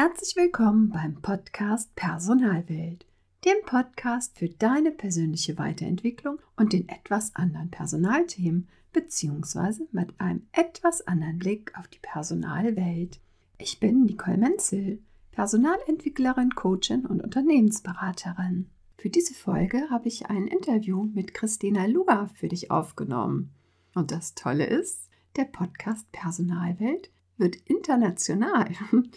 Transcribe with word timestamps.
Herzlich 0.00 0.36
willkommen 0.36 0.90
beim 0.90 1.20
Podcast 1.20 1.94
Personalwelt, 1.94 3.04
dem 3.44 3.56
Podcast 3.64 4.38
für 4.38 4.48
deine 4.48 4.90
persönliche 4.90 5.56
Weiterentwicklung 5.58 6.38
und 6.56 6.72
den 6.72 6.88
etwas 6.88 7.34
anderen 7.34 7.70
Personalthemen 7.70 8.68
beziehungsweise 8.92 9.86
mit 9.92 10.20
einem 10.20 10.46
etwas 10.52 11.06
anderen 11.06 11.38
Blick 11.38 11.72
auf 11.78 11.88
die 11.88 12.00
Personalwelt. 12.02 13.20
Ich 13.58 13.80
bin 13.80 14.04
Nicole 14.04 14.36
Menzel, 14.36 15.00
Personalentwicklerin, 15.32 16.50
Coachin 16.54 17.06
und 17.06 17.22
Unternehmensberaterin. 17.22 18.68
Für 18.98 19.08
diese 19.08 19.32
Folge 19.32 19.88
habe 19.88 20.08
ich 20.08 20.26
ein 20.26 20.46
Interview 20.46 21.04
mit 21.04 21.32
Christina 21.32 21.86
Luga 21.86 22.28
für 22.34 22.48
dich 22.48 22.70
aufgenommen. 22.70 23.50
Und 23.94 24.10
das 24.10 24.34
Tolle 24.34 24.66
ist, 24.66 25.08
der 25.36 25.44
Podcast 25.44 26.10
Personalwelt 26.12 27.10
wird 27.38 27.56
international. 27.56 28.70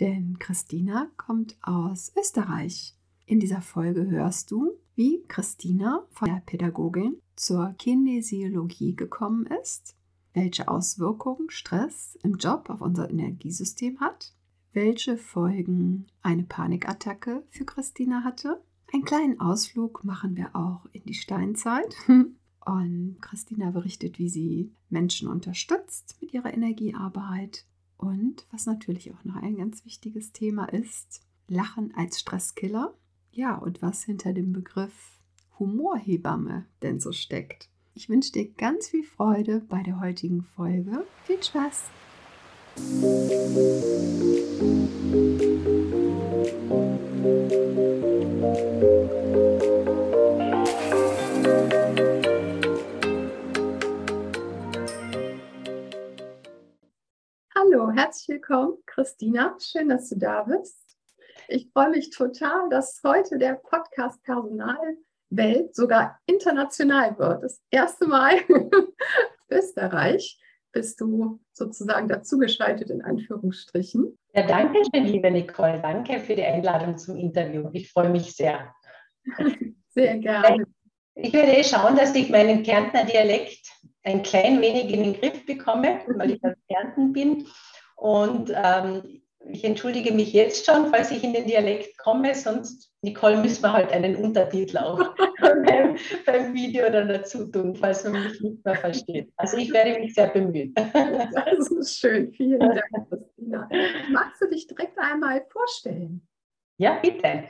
denn 0.00 0.38
Christina 0.38 1.10
kommt 1.16 1.56
aus 1.62 2.12
Österreich. 2.18 2.97
In 3.28 3.40
dieser 3.40 3.60
Folge 3.60 4.06
hörst 4.06 4.50
du, 4.50 4.72
wie 4.94 5.22
Christina 5.28 6.06
von 6.12 6.28
der 6.28 6.40
Pädagogin 6.46 7.20
zur 7.36 7.74
Kinesiologie 7.76 8.96
gekommen 8.96 9.44
ist, 9.62 9.96
welche 10.32 10.66
Auswirkungen 10.66 11.50
Stress 11.50 12.18
im 12.22 12.38
Job 12.38 12.70
auf 12.70 12.80
unser 12.80 13.10
Energiesystem 13.10 14.00
hat, 14.00 14.32
welche 14.72 15.18
Folgen 15.18 16.06
eine 16.22 16.44
Panikattacke 16.44 17.44
für 17.50 17.66
Christina 17.66 18.24
hatte. 18.24 18.62
Einen 18.94 19.04
kleinen 19.04 19.38
Ausflug 19.40 20.04
machen 20.04 20.34
wir 20.34 20.56
auch 20.56 20.86
in 20.92 21.02
die 21.04 21.12
Steinzeit. 21.12 21.94
Und 22.64 23.18
Christina 23.20 23.72
berichtet, 23.72 24.18
wie 24.18 24.30
sie 24.30 24.72
Menschen 24.88 25.28
unterstützt 25.28 26.16
mit 26.22 26.32
ihrer 26.32 26.54
Energiearbeit 26.54 27.66
und 27.98 28.46
was 28.50 28.66
natürlich 28.66 29.12
auch 29.12 29.24
noch 29.24 29.36
ein 29.36 29.56
ganz 29.56 29.84
wichtiges 29.84 30.32
Thema 30.32 30.64
ist, 30.66 31.20
Lachen 31.46 31.94
als 31.94 32.20
Stresskiller. 32.20 32.94
Ja, 33.38 33.54
und 33.54 33.82
was 33.82 34.02
hinter 34.02 34.32
dem 34.32 34.52
Begriff 34.52 35.20
Humorhebamme 35.60 36.66
denn 36.82 36.98
so 36.98 37.12
steckt. 37.12 37.68
Ich 37.94 38.08
wünsche 38.08 38.32
dir 38.32 38.50
ganz 38.52 38.88
viel 38.88 39.04
Freude 39.04 39.60
bei 39.60 39.80
der 39.84 40.00
heutigen 40.00 40.42
Folge. 40.42 41.06
Viel 41.22 41.40
Spaß! 41.40 41.84
Hallo, 57.54 57.92
herzlich 57.92 58.28
willkommen, 58.30 58.78
Christina. 58.84 59.56
Schön, 59.60 59.90
dass 59.90 60.08
du 60.08 60.16
da 60.18 60.42
bist. 60.42 60.87
Ich 61.50 61.70
freue 61.72 61.88
mich 61.88 62.10
total, 62.10 62.68
dass 62.68 63.00
heute 63.02 63.38
der 63.38 63.54
Podcast 63.54 64.22
Personalwelt 64.22 65.74
sogar 65.74 66.20
international 66.26 67.18
wird. 67.18 67.42
Das 67.42 67.62
erste 67.70 68.06
Mal 68.06 68.36
in 68.48 68.70
Österreich 69.48 70.38
bist 70.72 71.00
du 71.00 71.40
sozusagen 71.54 72.06
dazugeschaltet 72.06 72.90
in 72.90 73.00
Anführungsstrichen. 73.00 74.18
Ja, 74.34 74.46
danke 74.46 74.82
schön, 74.94 75.06
liebe 75.06 75.30
Nicole. 75.30 75.80
Danke 75.80 76.20
für 76.20 76.36
die 76.36 76.44
Einladung 76.44 76.98
zum 76.98 77.16
Interview. 77.16 77.70
Ich 77.72 77.90
freue 77.90 78.10
mich 78.10 78.36
sehr. 78.36 78.74
Sehr 79.88 80.18
gerne. 80.18 80.66
Ich 81.14 81.32
werde 81.32 81.56
eh 81.56 81.64
schauen, 81.64 81.96
dass 81.96 82.14
ich 82.14 82.28
meinen 82.28 82.62
Kärntner 82.62 83.06
Dialekt 83.06 83.72
ein 84.02 84.22
klein 84.22 84.60
wenig 84.60 84.92
in 84.92 85.02
den 85.02 85.14
Griff 85.14 85.46
bekomme, 85.46 86.00
weil 86.14 86.32
ich 86.32 86.44
aus 86.44 86.52
Kärnten 86.68 87.14
bin. 87.14 87.46
Und 87.96 88.52
ähm, 88.54 89.22
ich 89.46 89.64
entschuldige 89.64 90.12
mich 90.12 90.32
jetzt 90.32 90.66
schon, 90.66 90.90
falls 90.90 91.10
ich 91.10 91.22
in 91.22 91.32
den 91.32 91.46
Dialekt 91.46 91.96
komme, 91.98 92.34
sonst, 92.34 92.92
Nicole, 93.02 93.36
müssen 93.36 93.62
wir 93.62 93.72
halt 93.72 93.92
einen 93.92 94.16
Untertitel 94.16 94.78
auch 94.78 94.98
beim, 95.40 95.96
beim, 96.26 96.54
Video 96.54 96.90
dann 96.90 97.08
dazu 97.08 97.46
tun, 97.46 97.74
falls 97.76 98.04
man 98.04 98.24
mich 98.24 98.40
nicht 98.40 98.64
mehr 98.64 98.74
versteht. 98.74 99.32
Also 99.36 99.56
ich 99.56 99.72
werde 99.72 99.98
mich 100.00 100.14
sehr 100.14 100.28
bemühen. 100.28 100.74
Das 100.74 101.70
ist 101.70 101.98
schön. 101.98 102.32
Vielen 102.32 102.60
Dank, 102.60 103.08
Christina. 103.08 103.68
Magst 104.10 104.42
du 104.42 104.48
dich 104.48 104.66
direkt 104.66 104.98
einmal 104.98 105.44
vorstellen? 105.50 106.26
Ja, 106.78 106.98
bitte. 107.00 107.44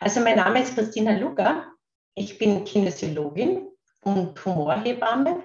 Also 0.00 0.20
mein 0.20 0.36
Name 0.36 0.62
ist 0.62 0.74
Christina 0.74 1.12
Luger. 1.18 1.72
Ich 2.14 2.38
bin 2.38 2.64
Kinesiologin 2.64 3.68
und 4.02 4.44
Humorhebamme 4.44 5.42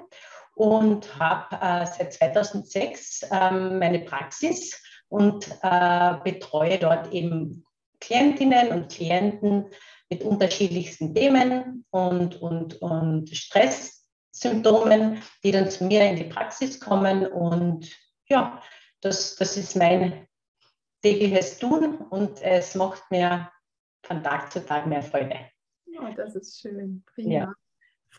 und 0.55 1.19
habe 1.19 1.55
äh, 1.55 1.85
seit 1.85 2.13
2006 2.13 3.27
ähm, 3.31 3.79
meine 3.79 3.99
Praxis 3.99 4.81
und 5.09 5.47
äh, 5.61 6.15
betreue 6.23 6.79
dort 6.79 7.11
eben 7.13 7.65
Klientinnen 7.99 8.69
und 8.69 8.91
Klienten 8.91 9.65
mit 10.09 10.23
unterschiedlichsten 10.23 11.13
Themen 11.15 11.85
und, 11.89 12.41
und, 12.41 12.81
und 12.81 13.29
Stresssymptomen, 13.29 15.21
die 15.43 15.51
dann 15.51 15.69
zu 15.69 15.85
mir 15.85 16.07
in 16.09 16.15
die 16.15 16.25
Praxis 16.25 16.79
kommen. 16.79 17.25
Und 17.25 17.89
ja, 18.27 18.61
das, 19.01 19.35
das 19.35 19.57
ist 19.57 19.75
mein 19.75 20.27
tägliches 21.01 21.57
Tun 21.57 21.97
und 22.09 22.41
es 22.41 22.75
macht 22.75 23.03
mir 23.11 23.49
von 24.03 24.23
Tag 24.23 24.51
zu 24.51 24.63
Tag 24.65 24.85
mehr 24.87 25.01
Freude. 25.01 25.39
Ja, 25.85 26.11
das 26.11 26.35
ist 26.35 26.59
schön. 26.59 27.03
Prima. 27.05 27.33
Ja 27.33 27.53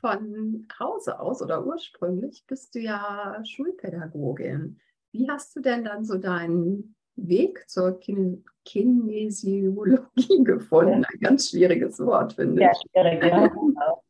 von 0.00 0.68
Hause 0.78 1.18
aus 1.20 1.42
oder 1.42 1.64
ursprünglich 1.64 2.44
bist 2.46 2.74
du 2.74 2.80
ja 2.80 3.42
Schulpädagogin. 3.44 4.80
Wie 5.16 5.28
hast 5.30 5.56
du 5.56 5.60
denn 5.60 5.84
dann 5.84 6.04
so 6.04 6.18
deinen 6.18 6.94
Weg 7.16 7.68
zur 7.68 7.98
Kine 7.98 8.42
Kinesiologie 8.64 10.44
gefunden? 10.44 11.04
Ein 11.04 11.20
ganz 11.20 11.50
schwieriges 11.50 11.98
Wort, 12.00 12.34
finde 12.34 12.62
ich. 12.62 12.68
Ja, 12.94 13.04
schwierig, 13.04 13.24
ja. 13.24 13.52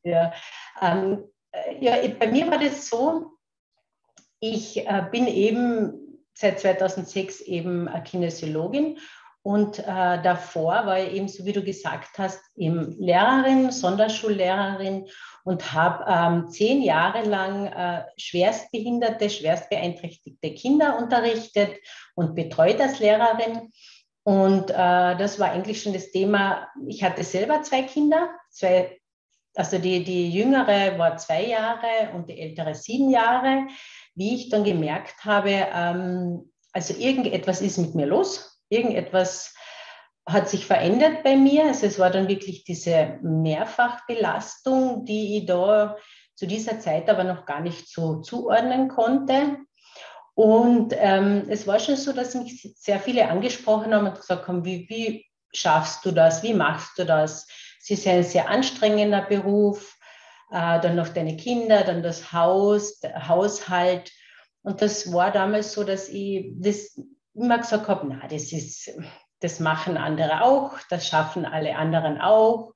ja. 0.02 0.32
Ähm, 0.80 1.24
äh, 1.52 1.84
ja, 1.84 1.96
bei 2.18 2.30
mir 2.30 2.50
war 2.50 2.58
das 2.58 2.88
so, 2.88 3.32
ich 4.40 4.78
äh, 4.86 5.06
bin 5.10 5.26
eben 5.26 6.22
seit 6.34 6.60
2006 6.60 7.42
eben 7.42 7.88
Kinesiologin 8.04 8.98
und 9.46 9.78
äh, 9.78 9.84
davor 9.84 10.86
war 10.86 10.98
ich 10.98 11.12
eben, 11.12 11.28
so 11.28 11.44
wie 11.44 11.52
du 11.52 11.62
gesagt 11.62 12.18
hast, 12.18 12.40
eben 12.56 12.98
Lehrerin, 12.98 13.70
Sonderschullehrerin 13.70 15.06
und 15.44 15.72
habe 15.72 16.04
ähm, 16.08 16.50
zehn 16.50 16.82
Jahre 16.82 17.22
lang 17.22 17.66
äh, 17.66 18.02
schwerstbehinderte, 18.16 19.30
schwerstbeeinträchtigte 19.30 20.52
Kinder 20.52 20.98
unterrichtet 20.98 21.76
und 22.16 22.34
betreut 22.34 22.80
als 22.80 22.98
Lehrerin. 22.98 23.70
Und 24.24 24.70
äh, 24.70 25.16
das 25.16 25.38
war 25.38 25.52
eigentlich 25.52 25.80
schon 25.80 25.92
das 25.92 26.10
Thema. 26.10 26.66
Ich 26.88 27.04
hatte 27.04 27.22
selber 27.22 27.62
zwei 27.62 27.82
Kinder, 27.82 28.30
zwei, 28.50 28.98
also 29.54 29.78
die, 29.78 30.02
die 30.02 30.28
jüngere 30.28 30.98
war 30.98 31.18
zwei 31.18 31.46
Jahre 31.46 32.10
und 32.16 32.28
die 32.28 32.40
ältere 32.40 32.74
sieben 32.74 33.10
Jahre. 33.10 33.68
Wie 34.16 34.34
ich 34.34 34.48
dann 34.48 34.64
gemerkt 34.64 35.24
habe, 35.24 35.68
ähm, 35.72 36.52
also 36.72 36.94
irgendetwas 36.98 37.60
ist 37.60 37.78
mit 37.78 37.94
mir 37.94 38.06
los, 38.06 38.55
irgendetwas 38.68 39.54
hat 40.26 40.48
sich 40.48 40.66
verändert 40.66 41.22
bei 41.22 41.36
mir. 41.36 41.66
Also 41.66 41.86
es 41.86 41.98
war 41.98 42.10
dann 42.10 42.28
wirklich 42.28 42.64
diese 42.64 43.18
Mehrfachbelastung, 43.22 45.04
die 45.04 45.38
ich 45.38 45.46
da 45.46 45.96
zu 46.34 46.46
dieser 46.46 46.80
Zeit 46.80 47.08
aber 47.08 47.24
noch 47.24 47.46
gar 47.46 47.60
nicht 47.60 47.88
so 47.88 48.20
zuordnen 48.20 48.88
konnte. 48.88 49.58
Und 50.34 50.94
ähm, 50.98 51.46
es 51.48 51.66
war 51.66 51.78
schon 51.78 51.96
so, 51.96 52.12
dass 52.12 52.34
mich 52.34 52.74
sehr 52.76 53.00
viele 53.00 53.28
angesprochen 53.28 53.94
haben 53.94 54.06
und 54.06 54.16
gesagt 54.16 54.46
haben, 54.46 54.64
wie, 54.64 54.86
wie 54.90 55.24
schaffst 55.54 56.04
du 56.04 56.12
das, 56.12 56.42
wie 56.42 56.52
machst 56.52 56.98
du 56.98 57.06
das? 57.06 57.46
Es 57.80 57.90
ist 57.90 58.04
ja 58.04 58.12
ein 58.12 58.22
sehr 58.22 58.50
anstrengender 58.50 59.22
Beruf, 59.22 59.96
äh, 60.50 60.80
dann 60.80 60.96
noch 60.96 61.08
deine 61.08 61.36
Kinder, 61.36 61.84
dann 61.84 62.02
das 62.02 62.32
Haus, 62.32 62.98
der 63.00 63.28
Haushalt. 63.28 64.12
Und 64.62 64.82
das 64.82 65.10
war 65.12 65.30
damals 65.30 65.72
so, 65.72 65.84
dass 65.84 66.08
ich 66.10 66.48
das 66.56 67.00
immer 67.36 67.58
gesagt 67.58 67.88
habe, 67.88 68.06
na, 68.08 68.26
das 68.28 68.52
ist, 68.52 68.90
das 69.40 69.60
machen 69.60 69.96
andere 69.96 70.42
auch, 70.42 70.78
das 70.90 71.06
schaffen 71.06 71.44
alle 71.44 71.76
anderen 71.76 72.20
auch. 72.20 72.74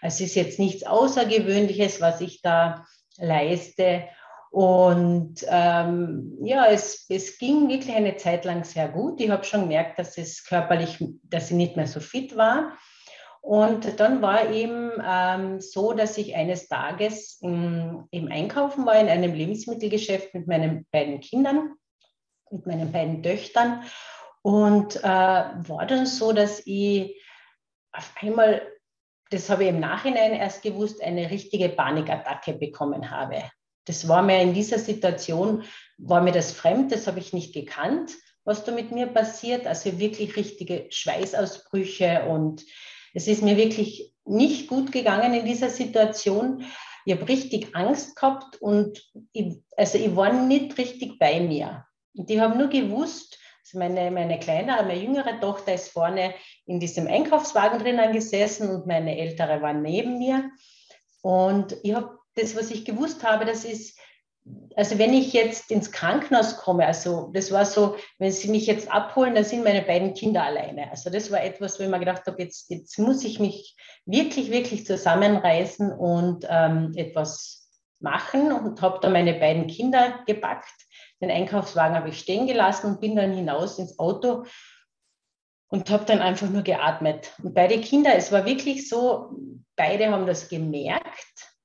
Es 0.00 0.20
ist 0.20 0.34
jetzt 0.34 0.58
nichts 0.58 0.84
Außergewöhnliches, 0.84 2.00
was 2.00 2.20
ich 2.20 2.42
da 2.42 2.84
leiste. 3.18 4.04
Und 4.50 5.46
ähm, 5.48 6.36
ja, 6.42 6.66
es, 6.66 7.06
es 7.08 7.38
ging 7.38 7.68
wirklich 7.68 7.94
eine 7.94 8.16
Zeit 8.16 8.44
lang 8.44 8.64
sehr 8.64 8.88
gut. 8.88 9.20
Ich 9.20 9.30
habe 9.30 9.44
schon 9.44 9.62
gemerkt, 9.62 9.98
dass 9.98 10.18
es 10.18 10.44
körperlich, 10.44 11.02
dass 11.22 11.50
ich 11.50 11.56
nicht 11.56 11.76
mehr 11.76 11.86
so 11.86 12.00
fit 12.00 12.36
war. 12.36 12.76
Und 13.40 13.98
dann 13.98 14.22
war 14.22 14.50
eben 14.50 14.92
ähm, 15.04 15.60
so, 15.60 15.94
dass 15.94 16.16
ich 16.16 16.36
eines 16.36 16.68
Tages 16.68 17.38
im, 17.40 18.04
im 18.10 18.30
Einkaufen 18.30 18.86
war 18.86 19.00
in 19.00 19.08
einem 19.08 19.34
Lebensmittelgeschäft 19.34 20.32
mit 20.34 20.46
meinen 20.46 20.86
beiden 20.92 21.20
Kindern, 21.20 21.74
mit 22.52 22.66
meinen 22.66 22.92
beiden 22.92 23.22
Töchtern. 23.22 23.82
Und 24.42 24.96
äh, 24.96 25.02
war 25.02 25.86
dann 25.86 26.06
so, 26.06 26.32
dass 26.32 26.62
ich 26.66 27.20
auf 27.92 28.12
einmal, 28.20 28.62
das 29.30 29.50
habe 29.50 29.64
ich 29.64 29.70
im 29.70 29.80
Nachhinein 29.80 30.32
erst 30.32 30.62
gewusst, 30.62 31.02
eine 31.02 31.30
richtige 31.30 31.68
Panikattacke 31.68 32.54
bekommen 32.54 33.10
habe. 33.10 33.42
Das 33.84 34.08
war 34.08 34.22
mir 34.22 34.40
in 34.40 34.54
dieser 34.54 34.78
Situation, 34.78 35.64
war 35.98 36.20
mir 36.20 36.32
das 36.32 36.52
fremd, 36.52 36.92
das 36.92 37.06
habe 37.06 37.18
ich 37.18 37.32
nicht 37.32 37.52
gekannt, 37.52 38.12
was 38.44 38.64
da 38.64 38.72
mit 38.72 38.92
mir 38.92 39.06
passiert. 39.06 39.66
Also 39.66 39.98
wirklich 39.98 40.36
richtige 40.36 40.86
Schweißausbrüche 40.90 42.26
und 42.28 42.64
es 43.14 43.28
ist 43.28 43.42
mir 43.42 43.56
wirklich 43.56 44.14
nicht 44.24 44.68
gut 44.68 44.92
gegangen 44.92 45.34
in 45.34 45.44
dieser 45.44 45.68
Situation. 45.68 46.64
Ich 47.04 47.14
habe 47.14 47.28
richtig 47.28 47.74
Angst 47.74 48.16
gehabt 48.16 48.60
und 48.60 49.02
ich, 49.32 49.60
also 49.76 49.98
ich 49.98 50.14
war 50.14 50.32
nicht 50.32 50.78
richtig 50.78 51.18
bei 51.18 51.40
mir. 51.40 51.84
Und 52.14 52.30
ich 52.30 52.40
habe 52.40 52.56
nur 52.56 52.68
gewusst, 52.68 53.38
also 53.64 53.78
meine, 53.78 54.10
meine 54.10 54.38
kleinere, 54.38 54.82
meine 54.82 55.00
jüngere 55.00 55.40
Tochter 55.40 55.74
ist 55.74 55.88
vorne 55.88 56.34
in 56.66 56.80
diesem 56.80 57.06
Einkaufswagen 57.06 57.78
drinnen 57.78 58.12
gesessen 58.12 58.68
und 58.70 58.86
meine 58.86 59.16
ältere 59.18 59.62
war 59.62 59.72
neben 59.72 60.18
mir. 60.18 60.50
Und 61.22 61.76
ich 61.82 61.94
habe 61.94 62.18
das, 62.34 62.56
was 62.56 62.70
ich 62.70 62.84
gewusst 62.84 63.22
habe, 63.22 63.44
das 63.44 63.64
ist, 63.64 63.98
also 64.74 64.98
wenn 64.98 65.12
ich 65.14 65.32
jetzt 65.32 65.70
ins 65.70 65.92
Krankenhaus 65.92 66.56
komme, 66.56 66.86
also 66.86 67.30
das 67.32 67.52
war 67.52 67.64
so, 67.64 67.96
wenn 68.18 68.32
sie 68.32 68.48
mich 68.48 68.66
jetzt 68.66 68.90
abholen, 68.90 69.34
dann 69.34 69.44
sind 69.44 69.62
meine 69.62 69.82
beiden 69.82 70.14
Kinder 70.14 70.42
alleine. 70.42 70.90
Also 70.90 71.10
das 71.10 71.30
war 71.30 71.42
etwas, 71.42 71.78
wo 71.78 71.84
ich 71.84 71.88
mir 71.88 72.00
gedacht 72.00 72.26
habe, 72.26 72.42
jetzt, 72.42 72.68
jetzt 72.70 72.98
muss 72.98 73.22
ich 73.22 73.38
mich 73.38 73.76
wirklich, 74.04 74.50
wirklich 74.50 74.84
zusammenreißen 74.84 75.92
und 75.92 76.44
ähm, 76.50 76.92
etwas 76.96 77.68
machen 78.00 78.50
und 78.50 78.82
habe 78.82 78.98
dann 79.00 79.12
meine 79.12 79.34
beiden 79.34 79.68
Kinder 79.68 80.24
gepackt. 80.26 80.74
Den 81.22 81.30
Einkaufswagen 81.30 81.96
habe 81.96 82.08
ich 82.08 82.18
stehen 82.18 82.46
gelassen 82.46 82.88
und 82.88 83.00
bin 83.00 83.14
dann 83.14 83.32
hinaus 83.32 83.78
ins 83.78 83.98
Auto 83.98 84.44
und 85.68 85.88
habe 85.88 86.04
dann 86.04 86.20
einfach 86.20 86.50
nur 86.50 86.62
geatmet. 86.62 87.32
Und 87.42 87.54
beide 87.54 87.80
Kinder, 87.80 88.14
es 88.14 88.32
war 88.32 88.44
wirklich 88.44 88.88
so, 88.88 89.30
beide 89.76 90.10
haben 90.10 90.26
das 90.26 90.48
gemerkt. 90.48 91.56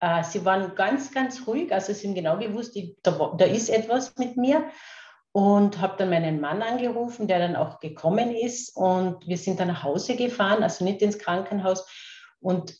Äh, 0.00 0.22
sie 0.22 0.44
waren 0.44 0.74
ganz, 0.74 1.12
ganz 1.12 1.46
ruhig, 1.46 1.72
also 1.72 1.92
sie 1.92 2.08
haben 2.08 2.14
genau 2.14 2.38
gewusst, 2.38 2.78
da, 3.02 3.34
da 3.36 3.44
ist 3.46 3.70
etwas 3.70 4.16
mit 4.18 4.36
mir. 4.36 4.68
Und 5.32 5.80
habe 5.80 5.94
dann 5.96 6.10
meinen 6.10 6.40
Mann 6.40 6.60
angerufen, 6.60 7.28
der 7.28 7.38
dann 7.38 7.54
auch 7.54 7.78
gekommen 7.78 8.34
ist. 8.34 8.76
Und 8.76 9.26
wir 9.28 9.38
sind 9.38 9.60
dann 9.60 9.68
nach 9.68 9.84
Hause 9.84 10.16
gefahren, 10.16 10.62
also 10.62 10.84
nicht 10.84 11.02
ins 11.02 11.18
Krankenhaus. 11.18 11.86
Und 12.40 12.74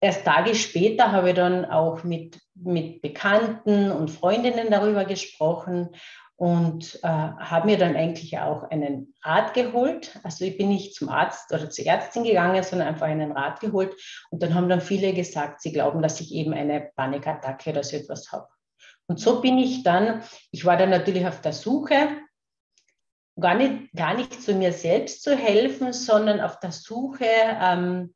erst 0.00 0.24
Tage 0.24 0.54
später 0.54 1.12
habe 1.12 1.30
ich 1.30 1.34
dann 1.34 1.64
auch 1.64 2.04
mit, 2.04 2.40
mit 2.54 3.02
Bekannten 3.02 3.90
und 3.90 4.10
Freundinnen 4.10 4.70
darüber 4.70 5.04
gesprochen 5.04 5.90
und 6.36 7.00
äh, 7.02 7.08
habe 7.08 7.66
mir 7.66 7.78
dann 7.78 7.96
eigentlich 7.96 8.38
auch 8.38 8.64
einen 8.64 9.14
Rat 9.22 9.54
geholt. 9.54 10.20
Also 10.22 10.44
ich 10.44 10.58
bin 10.58 10.68
nicht 10.68 10.94
zum 10.94 11.08
Arzt 11.08 11.52
oder 11.52 11.70
zur 11.70 11.86
Ärztin 11.86 12.24
gegangen, 12.24 12.62
sondern 12.62 12.88
einfach 12.88 13.06
einen 13.06 13.32
Rat 13.32 13.60
geholt. 13.60 13.94
Und 14.30 14.42
dann 14.42 14.54
haben 14.54 14.68
dann 14.68 14.82
viele 14.82 15.14
gesagt, 15.14 15.62
sie 15.62 15.72
glauben, 15.72 16.02
dass 16.02 16.20
ich 16.20 16.32
eben 16.34 16.52
eine 16.52 16.90
Panikattacke 16.94 17.70
oder 17.70 17.82
so 17.82 17.96
etwas 17.96 18.30
habe. 18.32 18.48
Und 19.06 19.18
so 19.18 19.40
bin 19.40 19.58
ich 19.58 19.82
dann, 19.82 20.22
ich 20.50 20.64
war 20.66 20.76
dann 20.76 20.90
natürlich 20.90 21.26
auf 21.26 21.40
der 21.40 21.54
Suche, 21.54 21.96
gar 23.40 23.54
nicht, 23.54 23.92
gar 23.94 24.14
nicht 24.14 24.42
zu 24.42 24.54
mir 24.54 24.72
selbst 24.72 25.22
zu 25.22 25.34
helfen, 25.36 25.92
sondern 25.92 26.40
auf 26.40 26.58
der 26.60 26.72
Suche, 26.72 27.26
ähm, 27.26 28.14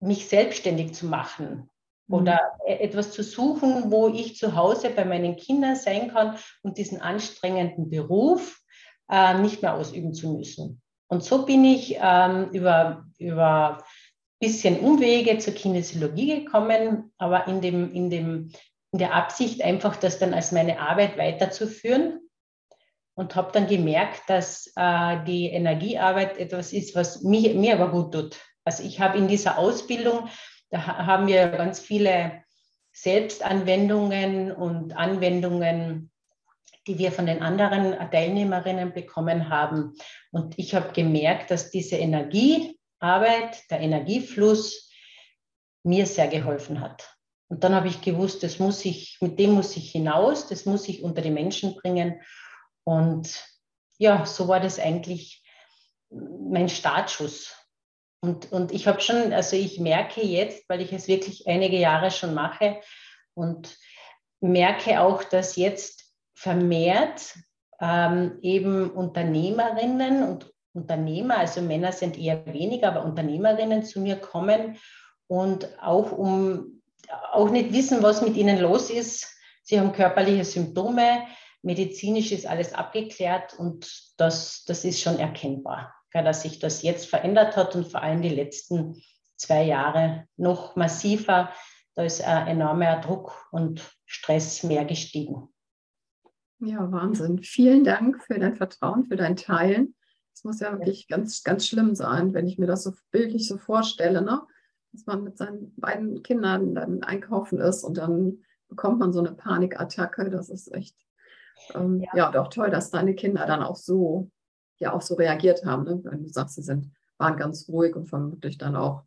mich 0.00 0.28
selbstständig 0.28 0.94
zu 0.94 1.06
machen 1.06 1.70
oder 2.08 2.34
mhm. 2.64 2.72
e-, 2.72 2.78
etwas 2.80 3.12
zu 3.12 3.22
suchen, 3.22 3.90
wo 3.90 4.08
ich 4.08 4.36
zu 4.36 4.54
Hause 4.56 4.90
bei 4.90 5.04
meinen 5.04 5.36
Kindern 5.36 5.76
sein 5.76 6.12
kann 6.12 6.38
und 6.62 6.78
diesen 6.78 7.00
anstrengenden 7.00 7.90
Beruf 7.90 8.60
äh, 9.10 9.38
nicht 9.38 9.62
mehr 9.62 9.74
ausüben 9.74 10.14
zu 10.14 10.32
müssen. 10.32 10.80
Und 11.08 11.22
so 11.22 11.44
bin 11.44 11.64
ich 11.64 11.98
ähm, 12.00 12.50
über, 12.50 13.06
über 13.18 13.84
bisschen 14.38 14.80
Umwege 14.80 15.38
zur 15.38 15.54
Kinesiologie 15.54 16.44
gekommen, 16.44 17.12
aber 17.18 17.46
in, 17.46 17.60
dem, 17.60 17.92
in, 17.92 18.10
dem, 18.10 18.50
in 18.92 18.98
der 18.98 19.14
Absicht 19.14 19.62
einfach, 19.62 19.96
das 19.96 20.18
dann 20.18 20.34
als 20.34 20.52
meine 20.52 20.80
Arbeit 20.80 21.16
weiterzuführen 21.16 22.20
und 23.14 23.34
habe 23.34 23.52
dann 23.52 23.66
gemerkt, 23.66 24.22
dass 24.28 24.72
äh, 24.76 25.24
die 25.24 25.46
Energiearbeit 25.46 26.36
etwas 26.38 26.72
ist, 26.72 26.94
was 26.94 27.22
mich, 27.22 27.54
mir 27.54 27.80
aber 27.80 27.90
gut 27.90 28.12
tut. 28.12 28.36
Also 28.66 28.82
ich 28.82 29.00
habe 29.00 29.16
in 29.16 29.28
dieser 29.28 29.56
Ausbildung 29.56 30.28
da 30.70 31.06
haben 31.06 31.26
wir 31.26 31.48
ganz 31.48 31.80
viele 31.80 32.42
Selbstanwendungen 32.92 34.52
und 34.52 34.96
Anwendungen, 34.96 36.10
die 36.86 36.98
wir 36.98 37.12
von 37.12 37.26
den 37.26 37.42
anderen 37.42 37.92
Teilnehmerinnen 38.10 38.92
bekommen 38.92 39.48
haben. 39.48 39.94
Und 40.32 40.58
ich 40.58 40.74
habe 40.74 40.92
gemerkt, 40.92 41.50
dass 41.50 41.70
diese 41.70 41.96
Energiearbeit, 41.96 43.70
der 43.70 43.80
Energiefluss 43.80 44.90
mir 45.84 46.06
sehr 46.06 46.28
geholfen 46.28 46.80
hat. 46.80 47.16
Und 47.48 47.62
dann 47.62 47.74
habe 47.74 47.88
ich 47.88 48.00
gewusst, 48.00 48.42
das 48.42 48.58
muss 48.58 48.84
ich, 48.84 49.18
mit 49.20 49.38
dem 49.38 49.52
muss 49.52 49.76
ich 49.76 49.92
hinaus, 49.92 50.48
das 50.48 50.64
muss 50.64 50.88
ich 50.88 51.02
unter 51.02 51.22
die 51.22 51.30
Menschen 51.30 51.76
bringen. 51.76 52.20
Und 52.82 53.44
ja, 53.98 54.26
so 54.26 54.48
war 54.48 54.58
das 54.58 54.80
eigentlich 54.80 55.44
mein 56.10 56.68
Startschuss. 56.68 57.54
Und, 58.20 58.50
und 58.52 58.72
ich 58.72 58.86
habe 58.86 59.00
schon, 59.00 59.32
also 59.32 59.56
ich 59.56 59.78
merke 59.78 60.22
jetzt, 60.22 60.68
weil 60.68 60.80
ich 60.80 60.92
es 60.92 61.08
wirklich 61.08 61.46
einige 61.46 61.78
Jahre 61.78 62.10
schon 62.10 62.34
mache 62.34 62.80
und 63.34 63.76
merke 64.40 65.00
auch, 65.00 65.22
dass 65.22 65.56
jetzt 65.56 66.12
vermehrt 66.34 67.34
ähm, 67.80 68.38
eben 68.42 68.90
Unternehmerinnen 68.90 70.22
und 70.22 70.52
Unternehmer, 70.72 71.38
also 71.38 71.62
Männer 71.62 71.92
sind 71.92 72.18
eher 72.18 72.44
weniger, 72.52 72.88
aber 72.88 73.04
Unternehmerinnen 73.04 73.82
zu 73.82 74.00
mir 74.00 74.16
kommen 74.16 74.76
und 75.26 75.68
auch 75.80 76.12
um 76.12 76.82
auch 77.32 77.50
nicht 77.50 77.72
wissen, 77.72 78.02
was 78.02 78.20
mit 78.22 78.36
ihnen 78.36 78.58
los 78.58 78.90
ist. 78.90 79.28
Sie 79.62 79.78
haben 79.78 79.92
körperliche 79.92 80.44
Symptome, 80.44 81.26
medizinisch 81.62 82.32
ist 82.32 82.46
alles 82.46 82.72
abgeklärt 82.72 83.54
und 83.54 84.12
das, 84.16 84.64
das 84.66 84.84
ist 84.84 85.00
schon 85.00 85.18
erkennbar 85.18 85.95
dass 86.12 86.42
sich 86.42 86.58
das 86.58 86.82
jetzt 86.82 87.08
verändert 87.08 87.56
hat 87.56 87.74
und 87.74 87.86
vor 87.88 88.02
allem 88.02 88.22
die 88.22 88.30
letzten 88.30 89.02
zwei 89.36 89.64
Jahre 89.64 90.26
noch 90.36 90.76
massiver. 90.76 91.50
Da 91.94 92.04
ist 92.04 92.22
ein 92.22 92.46
enormer 92.46 93.00
Druck 93.00 93.48
und 93.52 93.82
Stress 94.04 94.62
mehr 94.62 94.84
gestiegen. 94.84 95.48
Ja, 96.60 96.90
Wahnsinn. 96.90 97.42
Vielen 97.42 97.84
Dank 97.84 98.22
für 98.24 98.38
dein 98.38 98.56
Vertrauen, 98.56 99.04
für 99.04 99.16
dein 99.16 99.36
Teilen. 99.36 99.94
Es 100.34 100.44
muss 100.44 100.60
ja 100.60 100.72
wirklich 100.72 101.08
ganz, 101.08 101.42
ganz 101.42 101.66
schlimm 101.66 101.94
sein, 101.94 102.34
wenn 102.34 102.46
ich 102.46 102.58
mir 102.58 102.66
das 102.66 102.84
so 102.84 102.92
bildlich 103.10 103.46
so 103.46 103.58
vorstelle, 103.58 104.22
ne? 104.22 104.42
dass 104.92 105.06
man 105.06 105.24
mit 105.24 105.36
seinen 105.36 105.74
beiden 105.76 106.22
Kindern 106.22 106.74
dann 106.74 107.02
einkaufen 107.02 107.58
ist 107.58 107.84
und 107.84 107.98
dann 107.98 108.44
bekommt 108.68 108.98
man 108.98 109.12
so 109.12 109.20
eine 109.20 109.32
Panikattacke. 109.32 110.30
Das 110.30 110.48
ist 110.48 110.72
echt, 110.72 110.96
ähm, 111.74 112.00
ja. 112.00 112.10
ja, 112.14 112.30
doch 112.30 112.48
toll, 112.48 112.70
dass 112.70 112.90
deine 112.90 113.14
Kinder 113.14 113.46
dann 113.46 113.62
auch 113.62 113.76
so 113.76 114.30
ja 114.78 114.92
auch 114.92 115.02
so 115.02 115.14
reagiert 115.14 115.64
haben. 115.64 115.84
Ne? 115.84 116.00
Wenn 116.04 116.24
du 116.24 116.28
sagst, 116.28 116.56
sie 116.56 116.62
sind, 116.62 116.90
waren 117.18 117.36
ganz 117.36 117.68
ruhig 117.68 117.94
und 117.96 118.06
vermutlich 118.06 118.58
dann 118.58 118.76
auch 118.76 119.02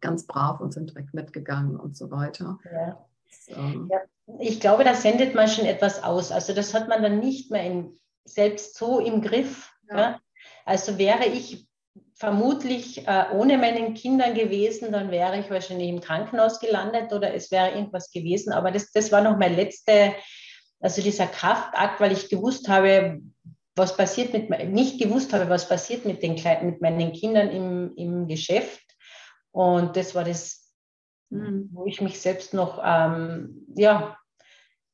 ganz 0.00 0.26
brav 0.26 0.60
und 0.60 0.72
sind 0.72 0.90
direkt 0.90 1.14
mitgegangen 1.14 1.78
und 1.78 1.96
so 1.96 2.10
weiter. 2.10 2.58
Ja. 2.72 3.06
So. 3.46 3.52
ja. 3.54 4.00
Ich 4.38 4.60
glaube, 4.60 4.84
da 4.84 4.94
sendet 4.94 5.34
man 5.34 5.48
schon 5.48 5.66
etwas 5.66 6.02
aus. 6.02 6.32
Also 6.32 6.54
das 6.54 6.72
hat 6.72 6.88
man 6.88 7.02
dann 7.02 7.20
nicht 7.20 7.50
mehr 7.50 7.64
in, 7.64 8.00
selbst 8.24 8.76
so 8.76 9.00
im 9.00 9.20
Griff. 9.20 9.72
Ja. 9.90 9.98
Ja? 9.98 10.20
Also 10.64 10.98
wäre 10.98 11.26
ich 11.26 11.68
vermutlich 12.14 13.06
äh, 13.06 13.26
ohne 13.32 13.58
meinen 13.58 13.94
Kindern 13.94 14.34
gewesen, 14.34 14.92
dann 14.92 15.10
wäre 15.10 15.38
ich 15.38 15.50
wahrscheinlich 15.50 15.88
im 15.88 16.00
Krankenhaus 16.00 16.60
gelandet 16.60 17.12
oder 17.12 17.34
es 17.34 17.50
wäre 17.50 17.72
irgendwas 17.72 18.10
gewesen. 18.10 18.52
Aber 18.52 18.70
das, 18.70 18.92
das 18.92 19.10
war 19.12 19.20
noch 19.20 19.36
mein 19.36 19.56
letzter, 19.56 20.14
also 20.80 21.02
dieser 21.02 21.26
Kraftakt, 21.26 22.00
weil 22.00 22.12
ich 22.12 22.28
gewusst 22.28 22.68
habe, 22.68 23.20
was 23.76 23.96
passiert 23.96 24.32
mit, 24.32 24.68
nicht 24.70 25.00
gewusst 25.00 25.32
habe, 25.32 25.48
was 25.48 25.68
passiert 25.68 26.04
mit, 26.04 26.22
den 26.22 26.34
mit 26.62 26.80
meinen 26.80 27.12
Kindern 27.12 27.50
im, 27.50 27.94
im 27.96 28.26
Geschäft. 28.26 28.82
Und 29.50 29.96
das 29.96 30.14
war 30.14 30.24
das, 30.24 30.72
mhm. 31.30 31.68
wo 31.72 31.86
ich 31.86 32.00
mich 32.00 32.20
selbst 32.20 32.54
noch, 32.54 32.80
ähm, 32.84 33.66
ja, 33.76 34.16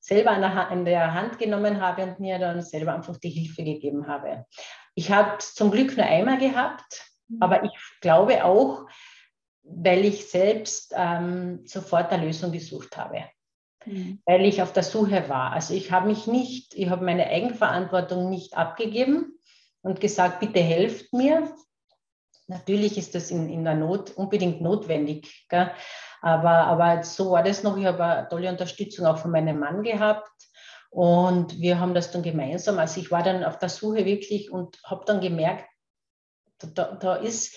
selber 0.01 0.31
an 0.31 0.41
der, 0.41 0.71
an 0.71 0.85
der, 0.85 1.13
Hand 1.13 1.39
genommen 1.39 1.81
habe 1.81 2.05
und 2.05 2.21
mir 2.21 2.39
dann 2.39 2.63
selber 2.63 2.95
einfach 2.95 3.19
die 3.19 3.29
Hilfe 3.29 3.63
gegeben 3.63 4.07
habe. 4.07 4.47
Ich 4.95 5.11
habe 5.11 5.39
zum 5.39 5.71
Glück 5.71 5.97
nur 5.97 6.07
einmal 6.07 6.39
gehabt, 6.39 7.05
mhm. 7.29 7.37
aber 7.41 7.65
ich 7.65 7.73
glaube 8.01 8.45
auch, 8.45 8.87
weil 9.63 10.07
ich 10.07 10.27
selbst 10.27 10.95
ähm, 10.97 11.61
sofort 11.67 12.11
eine 12.11 12.25
Lösung 12.25 12.51
gesucht 12.51 12.97
habe 12.97 13.25
mhm. 13.85 14.21
weil 14.27 14.45
ich 14.45 14.63
auf 14.63 14.73
der 14.73 14.83
Suche 14.83 15.29
war. 15.29 15.53
Also 15.53 15.75
ich 15.75 15.93
habe 15.93 16.09
mich 16.09 16.27
nicht, 16.27 16.75
ich 16.75 16.89
habe 16.89 17.05
meine 17.05 17.27
Eigenverantwortung 17.27 18.31
nicht 18.31 18.57
abgegeben 18.57 19.39
und 19.83 20.01
gesagt, 20.01 20.41
bitte 20.41 20.61
helft 20.61 21.13
mir, 21.13 21.55
Natürlich 22.51 22.99
ist 22.99 23.15
das 23.15 23.31
in, 23.31 23.49
in 23.49 23.63
der 23.63 23.77
Not 23.77 24.11
unbedingt 24.17 24.61
notwendig. 24.61 25.47
Gell? 25.49 25.71
Aber, 26.21 26.51
aber 26.51 27.05
so 27.05 27.31
war 27.31 27.45
das 27.45 27.63
noch. 27.63 27.77
Ich 27.77 27.87
habe 27.87 28.03
eine 28.03 28.29
tolle 28.29 28.51
Unterstützung 28.51 29.07
auch 29.07 29.19
von 29.19 29.31
meinem 29.31 29.61
Mann 29.61 29.85
gehabt. 29.85 30.29
Und 30.91 31.61
wir 31.61 31.79
haben 31.79 31.95
das 31.95 32.11
dann 32.11 32.25
gemeinsam. 32.25 32.81
Also 32.81 33.01
ich 33.01 33.13
war 33.13 33.23
dann 33.23 33.45
auf 33.45 33.59
der 33.59 33.69
Suche 33.69 34.05
wirklich 34.05 34.51
und 34.51 34.83
habe 34.85 35.05
dann 35.07 35.21
gemerkt, 35.21 35.65
da, 36.59 36.97
da 36.97 37.15
ist, 37.15 37.57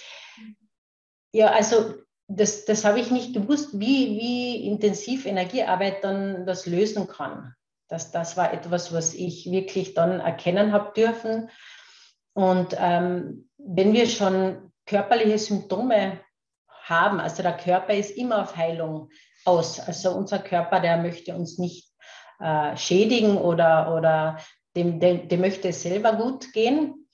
ja, 1.34 1.48
also 1.48 1.96
das, 2.36 2.66
das 2.66 2.86
habe 2.86 3.00
ich 3.00 3.12
nicht 3.12 3.34
gewusst, 3.34 3.80
wie, 3.80 4.18
wie 4.20 4.68
intensiv 4.68 5.26
Energiearbeit 5.26 6.04
dann 6.04 6.46
das 6.46 6.66
lösen 6.66 7.08
kann. 7.08 7.54
Das, 7.88 8.12
das 8.12 8.38
war 8.38 8.54
etwas, 8.54 8.94
was 8.94 9.14
ich 9.14 9.52
wirklich 9.52 9.94
dann 9.94 10.20
erkennen 10.20 10.72
habe 10.72 10.94
dürfen. 10.94 11.50
Und 12.34 12.76
ähm, 12.80 13.50
wenn 13.58 13.94
wir 13.94 14.08
schon 14.08 14.72
körperliche 14.86 15.38
Symptome 15.38 16.20
haben, 16.68 17.20
also 17.20 17.44
der 17.44 17.56
Körper 17.56 17.94
ist 17.94 18.12
immer 18.18 18.42
auf 18.42 18.58
Heilung 18.58 19.10
aus. 19.46 19.80
Also 19.80 20.12
unser 20.12 20.40
Körper, 20.40 20.80
der 20.80 20.98
möchte 20.98 21.36
uns 21.36 21.60
nicht 21.60 21.90
äh, 22.40 22.76
schädigen 22.76 23.38
oder, 23.38 23.96
oder 23.96 24.38
dem, 24.76 25.00
dem, 25.00 25.28
dem 25.28 25.42
möchte 25.42 25.70
es 25.70 25.84
selber 25.84 26.14
gut 26.14 26.52
gehen. 26.54 27.08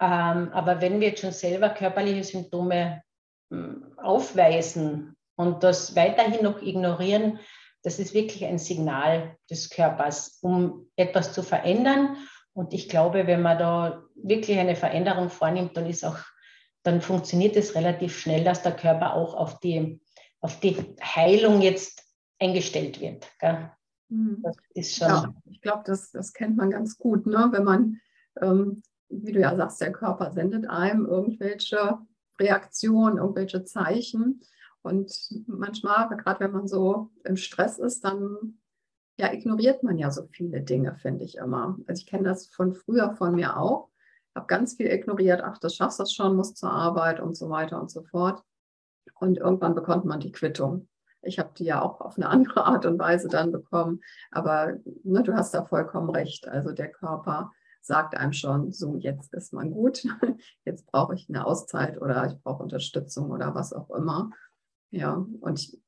Ähm, 0.00 0.50
aber 0.52 0.80
wenn 0.80 1.00
wir 1.00 1.08
jetzt 1.08 1.20
schon 1.20 1.32
selber 1.32 1.70
körperliche 1.70 2.24
Symptome 2.24 3.02
aufweisen 3.96 5.16
und 5.36 5.62
das 5.62 5.96
weiterhin 5.96 6.44
noch 6.44 6.62
ignorieren, 6.62 7.38
das 7.82 7.98
ist 7.98 8.14
wirklich 8.14 8.44
ein 8.44 8.58
Signal 8.58 9.36
des 9.48 9.70
Körpers, 9.70 10.38
um 10.42 10.90
etwas 10.96 11.32
zu 11.32 11.42
verändern. 11.42 12.16
Und 12.52 12.74
ich 12.74 12.88
glaube, 12.88 13.26
wenn 13.26 13.42
man 13.42 13.58
da 13.58 14.02
wirklich 14.14 14.58
eine 14.58 14.76
Veränderung 14.76 15.30
vornimmt, 15.30 15.76
dann 15.76 15.86
ist 15.86 16.04
auch, 16.04 16.18
dann 16.82 17.00
funktioniert 17.00 17.56
es 17.56 17.74
relativ 17.74 18.18
schnell, 18.18 18.44
dass 18.44 18.62
der 18.62 18.76
Körper 18.76 19.14
auch 19.14 19.34
auf 19.34 19.60
die, 19.60 20.00
auf 20.40 20.60
die 20.60 20.76
Heilung 21.00 21.62
jetzt 21.62 22.02
eingestellt 22.38 23.00
wird. 23.00 23.26
Gell? 23.38 23.70
Mhm. 24.08 24.40
Das 24.42 24.56
ist 24.74 24.96
schon. 24.96 25.08
Ja, 25.08 25.34
ich 25.50 25.60
glaube, 25.62 25.82
das, 25.86 26.10
das 26.10 26.32
kennt 26.32 26.56
man 26.56 26.70
ganz 26.70 26.98
gut, 26.98 27.26
ne? 27.26 27.48
wenn 27.52 27.64
man, 27.64 28.00
ähm, 28.42 28.82
wie 29.08 29.32
du 29.32 29.40
ja 29.40 29.56
sagst, 29.56 29.80
der 29.80 29.92
Körper 29.92 30.32
sendet 30.32 30.68
einem 30.68 31.06
irgendwelche 31.06 31.98
Reaktionen, 32.40 33.18
irgendwelche 33.18 33.64
Zeichen. 33.64 34.40
Und 34.82 35.12
manchmal, 35.46 36.08
gerade 36.16 36.40
wenn 36.40 36.52
man 36.52 36.66
so 36.66 37.10
im 37.24 37.36
Stress 37.36 37.78
ist, 37.78 38.04
dann 38.04 38.58
ja, 39.20 39.32
ignoriert 39.32 39.82
man 39.82 39.98
ja 39.98 40.10
so 40.10 40.26
viele 40.32 40.62
Dinge, 40.62 40.94
finde 40.94 41.24
ich 41.24 41.36
immer. 41.36 41.78
Also 41.86 42.00
ich 42.00 42.06
kenne 42.06 42.24
das 42.24 42.46
von 42.46 42.72
früher 42.72 43.12
von 43.12 43.34
mir 43.34 43.58
auch. 43.58 43.90
Ich 44.30 44.36
habe 44.36 44.46
ganz 44.46 44.76
viel 44.76 44.86
ignoriert, 44.86 45.42
ach, 45.44 45.58
das 45.58 45.76
schaffst 45.76 46.00
du 46.00 46.06
schon, 46.06 46.36
musst 46.36 46.56
zur 46.56 46.70
Arbeit 46.72 47.20
und 47.20 47.36
so 47.36 47.50
weiter 47.50 47.78
und 47.80 47.90
so 47.90 48.02
fort. 48.02 48.42
Und 49.16 49.36
irgendwann 49.36 49.74
bekommt 49.74 50.06
man 50.06 50.20
die 50.20 50.32
Quittung. 50.32 50.88
Ich 51.20 51.38
habe 51.38 51.50
die 51.54 51.64
ja 51.64 51.82
auch 51.82 52.00
auf 52.00 52.16
eine 52.16 52.28
andere 52.28 52.64
Art 52.64 52.86
und 52.86 52.98
Weise 52.98 53.28
dann 53.28 53.52
bekommen. 53.52 54.00
Aber 54.30 54.78
ne, 55.04 55.22
du 55.22 55.34
hast 55.34 55.52
da 55.52 55.66
vollkommen 55.66 56.08
recht. 56.08 56.48
Also 56.48 56.72
der 56.72 56.90
Körper 56.90 57.52
sagt 57.80 58.16
einem 58.16 58.32
schon, 58.32 58.72
so 58.72 58.96
jetzt 58.96 59.32
ist 59.34 59.52
man 59.52 59.70
gut, 59.70 60.04
jetzt 60.64 60.86
brauche 60.86 61.14
ich 61.14 61.28
eine 61.28 61.46
Auszeit 61.46 62.00
oder 62.00 62.26
ich 62.26 62.42
brauche 62.42 62.62
Unterstützung 62.62 63.30
oder 63.30 63.54
was 63.54 63.72
auch 63.72 63.90
immer. 63.90 64.30
Ja, 64.90 65.24
und 65.40 65.58
ich 65.60 65.80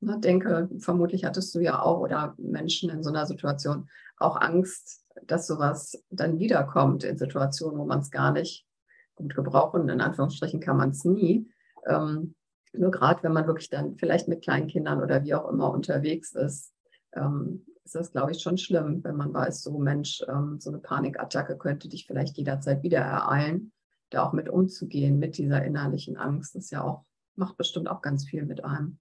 ne, 0.00 0.18
denke, 0.18 0.68
vermutlich 0.78 1.24
hattest 1.24 1.54
du 1.54 1.60
ja 1.60 1.82
auch 1.82 2.00
oder 2.00 2.34
Menschen 2.38 2.90
in 2.90 3.02
so 3.02 3.10
einer 3.10 3.26
Situation 3.26 3.88
auch 4.16 4.40
Angst, 4.40 5.04
dass 5.26 5.46
sowas 5.46 6.02
dann 6.10 6.38
wiederkommt 6.38 7.04
in 7.04 7.18
Situationen, 7.18 7.78
wo 7.78 7.84
man 7.84 8.00
es 8.00 8.10
gar 8.10 8.32
nicht 8.32 8.66
gut 9.14 9.34
gebrauchen, 9.34 9.88
in 9.88 10.00
Anführungsstrichen 10.00 10.60
kann 10.60 10.76
man 10.76 10.90
es 10.90 11.04
nie. 11.04 11.50
Ähm, 11.86 12.34
nur 12.72 12.90
gerade 12.90 13.22
wenn 13.22 13.32
man 13.32 13.46
wirklich 13.46 13.68
dann 13.68 13.96
vielleicht 13.96 14.28
mit 14.28 14.42
kleinen 14.42 14.66
Kindern 14.66 15.02
oder 15.02 15.24
wie 15.24 15.34
auch 15.34 15.48
immer 15.48 15.70
unterwegs 15.70 16.32
ist, 16.32 16.72
ähm, 17.14 17.66
ist 17.84 17.94
das, 17.94 18.12
glaube 18.12 18.32
ich, 18.32 18.40
schon 18.40 18.58
schlimm, 18.58 19.02
wenn 19.04 19.16
man 19.16 19.34
weiß, 19.34 19.62
so 19.62 19.78
Mensch, 19.78 20.22
ähm, 20.28 20.60
so 20.60 20.70
eine 20.70 20.78
Panikattacke 20.78 21.56
könnte 21.56 21.88
dich 21.88 22.06
vielleicht 22.06 22.36
jederzeit 22.36 22.82
wieder 22.82 23.00
ereilen, 23.00 23.72
da 24.10 24.24
auch 24.24 24.32
mit 24.32 24.48
umzugehen, 24.48 25.18
mit 25.18 25.38
dieser 25.38 25.64
innerlichen 25.64 26.16
Angst. 26.16 26.54
Das 26.54 26.70
ja 26.70 26.82
auch, 26.84 27.04
macht 27.34 27.56
bestimmt 27.56 27.88
auch 27.88 28.02
ganz 28.02 28.28
viel 28.28 28.44
mit 28.44 28.64
einem. 28.64 28.98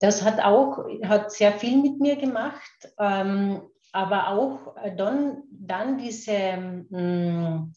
Das 0.00 0.22
hat 0.22 0.40
auch, 0.40 0.86
hat 1.04 1.30
sehr 1.30 1.52
viel 1.52 1.80
mit 1.80 2.00
mir 2.00 2.16
gemacht, 2.16 2.88
ähm, 2.98 3.60
aber 3.92 4.28
auch 4.28 4.74
dann, 4.96 5.42
dann 5.50 5.98
diese, 5.98 6.32
mh, 6.32 6.88
hm, 6.90 7.74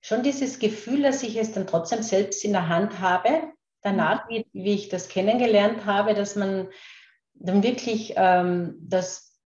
schon 0.00 0.22
dieses 0.22 0.58
Gefühl, 0.58 1.02
dass 1.02 1.22
ich 1.22 1.36
es 1.36 1.52
dann 1.52 1.66
trotzdem 1.66 2.02
selbst 2.02 2.44
in 2.44 2.52
der 2.52 2.68
Hand 2.68 3.00
habe, 3.00 3.52
danach, 3.82 4.28
wie, 4.28 4.46
wie 4.52 4.74
ich 4.74 4.88
das 4.88 5.08
kennengelernt 5.08 5.86
habe, 5.86 6.14
dass 6.14 6.36
man 6.36 6.68
dann 7.34 7.62
wirklich, 7.62 8.14
ähm, 8.16 8.76
dass, 8.80 9.38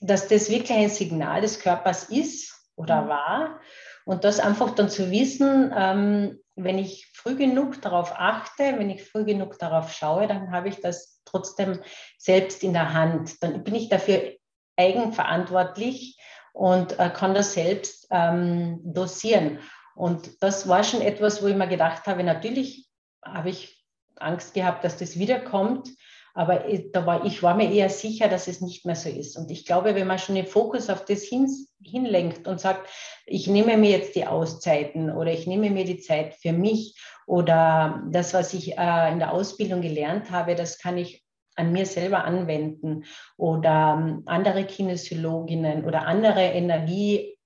dass 0.00 0.28
das 0.28 0.50
wirklich 0.50 0.72
ein 0.72 0.90
Signal 0.90 1.40
des 1.40 1.60
Körpers 1.60 2.04
ist 2.04 2.54
oder 2.76 3.02
mhm. 3.02 3.08
war. 3.08 3.60
Und 4.04 4.24
das 4.24 4.38
einfach 4.38 4.74
dann 4.74 4.90
zu 4.90 5.10
wissen, 5.10 5.72
ähm, 5.74 6.38
wenn 6.56 6.78
ich 6.78 7.10
früh 7.14 7.36
genug 7.36 7.80
darauf 7.80 8.12
achte, 8.14 8.78
wenn 8.78 8.90
ich 8.90 9.04
früh 9.04 9.24
genug 9.24 9.58
darauf 9.58 9.92
schaue, 9.92 10.26
dann 10.26 10.52
habe 10.52 10.68
ich 10.68 10.80
das 10.80 11.22
trotzdem 11.24 11.80
selbst 12.18 12.62
in 12.62 12.74
der 12.74 12.92
Hand. 12.92 13.42
Dann 13.42 13.64
bin 13.64 13.74
ich 13.74 13.88
dafür 13.88 14.34
eigenverantwortlich 14.76 16.18
und 16.52 16.98
äh, 16.98 17.10
kann 17.10 17.34
das 17.34 17.54
selbst 17.54 18.06
ähm, 18.10 18.80
dosieren. 18.84 19.58
Und 19.94 20.42
das 20.42 20.68
war 20.68 20.84
schon 20.84 21.00
etwas, 21.00 21.42
wo 21.42 21.46
ich 21.46 21.56
mir 21.56 21.68
gedacht 21.68 22.06
habe, 22.06 22.24
natürlich 22.24 22.88
habe 23.24 23.50
ich 23.50 23.84
Angst 24.16 24.54
gehabt, 24.54 24.84
dass 24.84 24.96
das 24.96 25.18
wiederkommt. 25.18 25.88
Aber 26.36 26.64
da 26.92 27.06
war, 27.06 27.24
ich 27.24 27.44
war 27.44 27.54
mir 27.54 27.70
eher 27.70 27.88
sicher, 27.88 28.26
dass 28.28 28.48
es 28.48 28.60
nicht 28.60 28.84
mehr 28.84 28.96
so 28.96 29.08
ist. 29.08 29.36
Und 29.36 29.52
ich 29.52 29.64
glaube, 29.64 29.94
wenn 29.94 30.08
man 30.08 30.18
schon 30.18 30.34
den 30.34 30.48
Fokus 30.48 30.90
auf 30.90 31.04
das 31.04 31.22
hin, 31.22 31.48
hinlenkt 31.80 32.48
und 32.48 32.60
sagt, 32.60 32.90
ich 33.24 33.46
nehme 33.46 33.76
mir 33.76 33.90
jetzt 33.90 34.16
die 34.16 34.26
Auszeiten 34.26 35.12
oder 35.12 35.32
ich 35.32 35.46
nehme 35.46 35.70
mir 35.70 35.84
die 35.84 36.00
Zeit 36.00 36.34
für 36.34 36.52
mich 36.52 37.00
oder 37.26 38.02
das, 38.10 38.34
was 38.34 38.52
ich 38.52 38.76
äh, 38.76 39.12
in 39.12 39.20
der 39.20 39.32
Ausbildung 39.32 39.80
gelernt 39.80 40.32
habe, 40.32 40.56
das 40.56 40.78
kann 40.78 40.98
ich 40.98 41.24
an 41.56 41.70
mir 41.70 41.86
selber 41.86 42.24
anwenden 42.24 43.04
oder 43.36 43.96
ähm, 43.98 44.22
andere 44.26 44.64
Kinesiologinnen 44.64 45.84
oder 45.84 46.04
andere 46.06 46.42
Energiearbeiter 46.42 47.36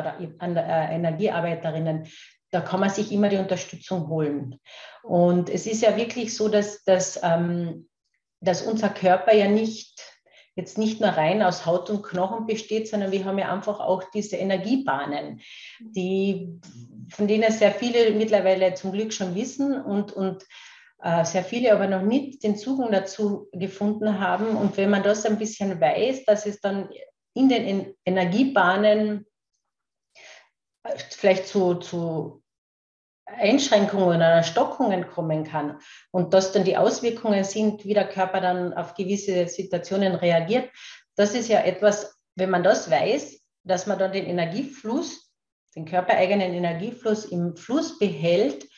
oder 0.00 0.66
äh, 0.66 0.94
Energiearbeiterinnen 0.94 2.06
da 2.54 2.60
kann 2.60 2.80
man 2.80 2.90
sich 2.90 3.10
immer 3.10 3.28
die 3.28 3.38
Unterstützung 3.38 4.08
holen. 4.08 4.60
Und 5.02 5.50
es 5.50 5.66
ist 5.66 5.82
ja 5.82 5.96
wirklich 5.96 6.34
so, 6.34 6.48
dass, 6.48 6.84
dass, 6.84 7.20
ähm, 7.22 7.88
dass 8.40 8.62
unser 8.62 8.90
Körper 8.90 9.34
ja 9.34 9.48
nicht 9.48 10.14
jetzt 10.56 10.78
nicht 10.78 11.00
nur 11.00 11.10
rein 11.10 11.42
aus 11.42 11.66
Haut 11.66 11.90
und 11.90 12.04
Knochen 12.04 12.46
besteht, 12.46 12.88
sondern 12.88 13.10
wir 13.10 13.24
haben 13.24 13.38
ja 13.38 13.52
einfach 13.52 13.80
auch 13.80 14.04
diese 14.14 14.36
Energiebahnen, 14.36 15.40
die, 15.80 16.60
von 17.10 17.26
denen 17.26 17.50
sehr 17.50 17.72
viele 17.72 18.12
mittlerweile 18.12 18.74
zum 18.74 18.92
Glück 18.92 19.12
schon 19.12 19.34
wissen 19.34 19.80
und, 19.80 20.12
und 20.12 20.44
äh, 21.02 21.24
sehr 21.24 21.42
viele 21.42 21.72
aber 21.72 21.88
noch 21.88 22.02
nicht 22.02 22.44
den 22.44 22.56
Zugang 22.56 22.92
dazu 22.92 23.48
gefunden 23.52 24.20
haben. 24.20 24.56
Und 24.56 24.76
wenn 24.76 24.90
man 24.90 25.02
das 25.02 25.26
ein 25.26 25.38
bisschen 25.38 25.80
weiß, 25.80 26.24
dass 26.24 26.46
es 26.46 26.60
dann 26.60 26.88
in 27.34 27.48
den 27.48 27.94
Energiebahnen 28.04 29.26
äh, 30.84 30.96
vielleicht 31.10 31.48
zu, 31.48 31.74
zu 31.74 32.43
Einschränkungen 33.26 34.16
oder 34.16 34.42
Stockungen 34.42 35.08
kommen 35.08 35.44
kann 35.44 35.78
und 36.10 36.34
dass 36.34 36.52
dann 36.52 36.64
die 36.64 36.76
Auswirkungen 36.76 37.44
sind, 37.44 37.84
wie 37.84 37.94
der 37.94 38.08
Körper 38.08 38.40
dann 38.40 38.74
auf 38.74 38.94
gewisse 38.94 39.48
Situationen 39.48 40.14
reagiert, 40.14 40.70
das 41.16 41.34
ist 41.34 41.48
ja 41.48 41.60
etwas, 41.60 42.18
wenn 42.36 42.50
man 42.50 42.62
das 42.62 42.90
weiß, 42.90 43.40
dass 43.64 43.86
man 43.86 43.98
dann 43.98 44.12
den 44.12 44.26
Energiefluss, 44.26 45.32
den 45.74 45.86
körpereigenen 45.86 46.52
Energiefluss 46.52 47.24
im 47.24 47.56
Fluss 47.56 47.98
behält, 47.98 48.68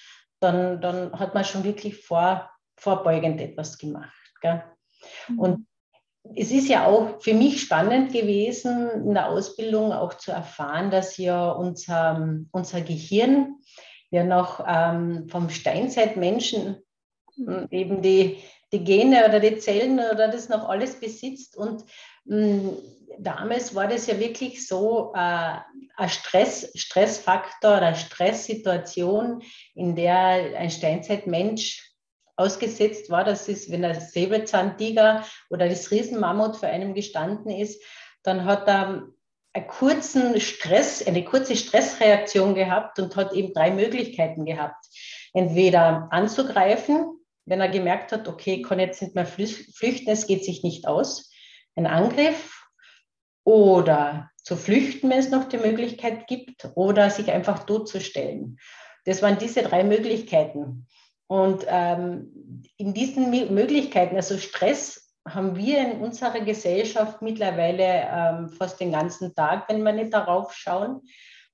dann, 0.41 0.81
dann 0.81 1.13
hat 1.19 1.35
man 1.35 1.45
schon 1.45 1.65
wirklich 1.65 2.05
vor, 2.05 2.51
vorbeugend 2.77 3.41
etwas 3.41 3.79
gemacht. 3.79 4.15
Gell? 4.41 4.63
Mhm. 5.29 5.39
Und 5.39 5.67
es 6.35 6.51
ist 6.51 6.69
ja 6.69 6.87
auch 6.87 7.21
für 7.21 7.35
mich 7.35 7.61
spannend 7.61 8.13
gewesen, 8.13 8.91
in 8.91 9.15
der 9.15 9.29
Ausbildung 9.29 9.93
auch 9.93 10.15
zu 10.15 10.33
erfahren, 10.33 10.91
dass 10.91 11.17
ja 11.17 11.51
unser, 11.51 12.41
unser 12.51 12.81
Gehirn 12.81 13.57
ja 14.11 14.25
noch 14.25 14.65
ähm, 14.67 15.29
vom 15.29 15.51
Steinzeitmenschen 15.51 16.77
mhm. 17.37 17.69
eben 17.71 18.03
die, 18.03 18.43
die 18.73 18.85
Gene 18.85 19.27
oder 19.29 19.41
die 19.41 19.59
Zellen 19.59 19.99
oder 19.99 20.29
das 20.29 20.49
noch 20.49 20.69
alles 20.69 20.99
besitzt. 20.99 21.57
Und 21.57 21.85
mh, 22.25 22.37
hm, 22.37 22.77
damals 23.19 23.75
war 23.75 23.89
das 23.89 24.07
ja 24.07 24.19
wirklich 24.19 24.67
so 24.67 25.13
äh, 25.15 25.59
ein 25.97 26.09
Stress, 26.09 26.71
Stressfaktor 26.75 27.79
oder 27.79 27.95
Stresssituation, 27.95 29.43
in 29.75 29.97
der 29.97 30.57
ein 30.57 30.71
Steinzeitmensch 30.71 31.95
ausgesetzt 32.37 33.11
war. 33.11 33.25
Das 33.25 33.49
ist, 33.49 33.71
wenn 33.71 33.83
der 33.83 34.01
Säbelzahntiger 34.01 35.25
oder 35.51 35.69
das 35.69 35.91
Riesenmammut 35.91 36.57
vor 36.57 36.69
einem 36.69 36.95
gestanden 36.95 37.51
ist, 37.51 37.83
dann 38.23 38.45
hat 38.45 38.69
er 38.69 39.09
einen 39.57 39.69
kurzen 39.69 40.39
Stress, 40.39 41.07
eine 41.07 41.25
kurze 41.25 41.57
Stressreaktion 41.57 42.55
gehabt 42.55 42.99
und 42.99 43.17
hat 43.17 43.33
eben 43.33 43.55
drei 43.55 43.71
Möglichkeiten 43.71 44.45
gehabt. 44.45 44.85
Entweder 45.33 46.09
anzugreifen, 46.11 47.19
wenn 47.47 47.61
er 47.61 47.69
gemerkt 47.69 48.13
hat, 48.13 48.29
okay, 48.29 48.61
kann 48.61 48.79
jetzt 48.79 49.01
nicht 49.01 49.15
mehr 49.15 49.27
flüchten, 49.27 50.11
es 50.11 50.27
geht 50.27 50.45
sich 50.45 50.63
nicht 50.63 50.87
aus. 50.87 51.31
Ein 51.75 51.87
Angriff 51.87 52.67
oder 53.45 54.31
zu 54.43 54.57
flüchten, 54.57 55.09
wenn 55.09 55.19
es 55.19 55.31
noch 55.31 55.49
die 55.49 55.59
Möglichkeit 55.59 56.27
gibt, 56.27 56.69
oder 56.75 57.09
sich 57.09 57.33
einfach 57.33 57.65
totzustellen. 57.65 58.59
Das 59.07 59.23
waren 59.23 59.39
diese 59.39 59.63
drei 59.63 59.85
Möglichkeiten. 59.85 60.87
Und 61.29 61.65
ähm, 61.67 62.65
in 62.77 62.93
diesen 62.93 63.31
Möglichkeiten, 63.31 64.17
also 64.17 64.37
Stress, 64.37 65.06
haben 65.27 65.57
wir 65.57 65.79
in 65.79 66.01
unserer 66.01 66.41
Gesellschaft 66.41 67.23
mittlerweile 67.23 68.09
ähm, 68.11 68.49
fast 68.49 68.81
den 68.81 68.93
ganzen 68.93 69.35
Tag, 69.35 69.69
wenn 69.69 69.83
wir 69.83 69.93
nicht 69.93 70.13
darauf 70.13 70.55
schauen. 70.55 71.03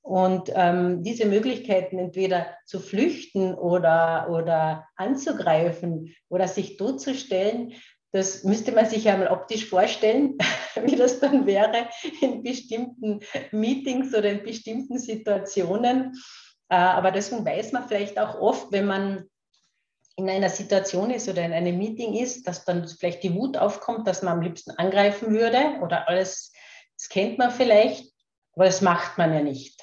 Und 0.02 0.50
ähm, 0.54 1.02
diese 1.04 1.26
Möglichkeiten, 1.26 1.98
entweder 1.98 2.46
zu 2.66 2.80
flüchten 2.80 3.54
oder, 3.54 4.28
oder 4.30 4.88
anzugreifen 4.96 6.14
oder 6.28 6.48
sich 6.48 6.76
totzustellen, 6.76 7.74
das 8.12 8.44
müsste 8.44 8.72
man 8.72 8.86
sich 8.86 9.08
einmal 9.08 9.28
optisch 9.28 9.66
vorstellen, 9.66 10.36
wie 10.84 10.96
das 10.96 11.20
dann 11.20 11.46
wäre 11.46 11.88
in 12.20 12.42
bestimmten 12.42 13.20
Meetings 13.52 14.14
oder 14.14 14.30
in 14.30 14.42
bestimmten 14.42 14.98
Situationen. 14.98 16.12
Äh, 16.68 16.74
aber 16.74 17.10
deswegen 17.10 17.44
weiß 17.44 17.72
man 17.72 17.88
vielleicht 17.88 18.18
auch 18.18 18.38
oft, 18.40 18.72
wenn 18.72 18.86
man 18.86 19.24
in 20.16 20.28
einer 20.28 20.50
Situation 20.50 21.10
ist 21.10 21.28
oder 21.28 21.44
in 21.44 21.52
einem 21.52 21.78
Meeting 21.78 22.14
ist, 22.14 22.46
dass 22.46 22.64
dann 22.64 22.86
vielleicht 22.86 23.22
die 23.22 23.34
Wut 23.34 23.56
aufkommt, 23.56 24.06
dass 24.06 24.22
man 24.22 24.34
am 24.34 24.42
liebsten 24.42 24.72
angreifen 24.72 25.32
würde 25.32 25.78
oder 25.82 26.08
alles, 26.08 26.52
das 26.96 27.08
kennt 27.08 27.38
man 27.38 27.50
vielleicht, 27.50 28.12
aber 28.54 28.66
das 28.66 28.82
macht 28.82 29.18
man 29.18 29.32
ja 29.32 29.42
nicht. 29.42 29.80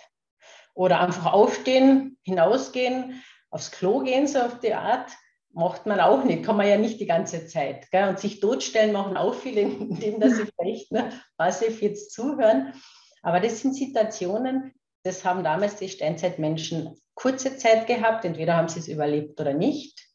Oder 0.75 0.99
einfach 0.99 1.33
aufstehen, 1.33 2.17
hinausgehen, 2.23 3.23
aufs 3.49 3.71
Klo 3.71 3.99
gehen, 3.99 4.27
so 4.27 4.39
auf 4.39 4.59
die 4.59 4.73
Art 4.73 5.11
macht 5.51 5.87
man 5.87 5.99
auch 5.99 6.23
nicht, 6.23 6.43
kann 6.43 6.57
man 6.57 6.67
ja 6.67 6.77
nicht 6.77 6.99
die 6.99 7.07
ganze 7.07 7.47
Zeit. 7.47 7.89
Gell? 7.91 8.07
Und 8.07 8.19
sich 8.19 8.39
totstellen 8.39 8.93
machen 8.93 9.17
auch 9.17 9.33
viele, 9.33 9.61
indem 9.61 10.19
dass 10.19 10.37
sie 10.37 10.45
vielleicht 10.57 10.91
ne, 10.91 11.11
passiv 11.37 11.81
jetzt 11.81 12.13
zuhören. 12.13 12.73
Aber 13.23 13.39
das 13.39 13.59
sind 13.59 13.75
Situationen, 13.75 14.73
das 15.03 15.25
haben 15.25 15.43
damals 15.43 15.77
die 15.77 15.89
Steinzeitmenschen 15.89 16.95
kurze 17.15 17.57
Zeit 17.57 17.87
gehabt, 17.87 18.23
entweder 18.23 18.55
haben 18.55 18.69
sie 18.69 18.79
es 18.79 18.87
überlebt 18.87 19.39
oder 19.41 19.53
nicht. 19.53 20.08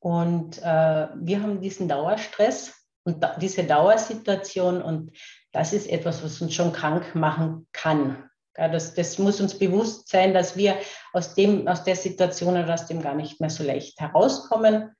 Und 0.00 0.58
äh, 0.58 1.08
wir 1.14 1.42
haben 1.42 1.60
diesen 1.60 1.88
Dauerstress 1.88 2.74
und 3.04 3.22
da, 3.22 3.36
diese 3.38 3.64
Dauersituation 3.64 4.82
und 4.82 5.12
das 5.52 5.72
ist 5.72 5.88
etwas, 5.88 6.24
was 6.24 6.40
uns 6.40 6.54
schon 6.54 6.72
krank 6.72 7.14
machen 7.14 7.66
kann. 7.72 8.30
Ja, 8.56 8.68
das, 8.68 8.94
das 8.94 9.18
muss 9.18 9.40
uns 9.40 9.58
bewusst 9.58 10.08
sein, 10.08 10.34
dass 10.34 10.56
wir 10.56 10.76
aus, 11.12 11.34
dem, 11.34 11.68
aus 11.68 11.84
der 11.84 11.96
Situation 11.96 12.54
oder 12.54 12.74
aus 12.74 12.86
dem 12.86 13.00
gar 13.00 13.14
nicht 13.14 13.40
mehr 13.40 13.50
so 13.50 13.62
leicht 13.62 14.00
herauskommen, 14.00 14.90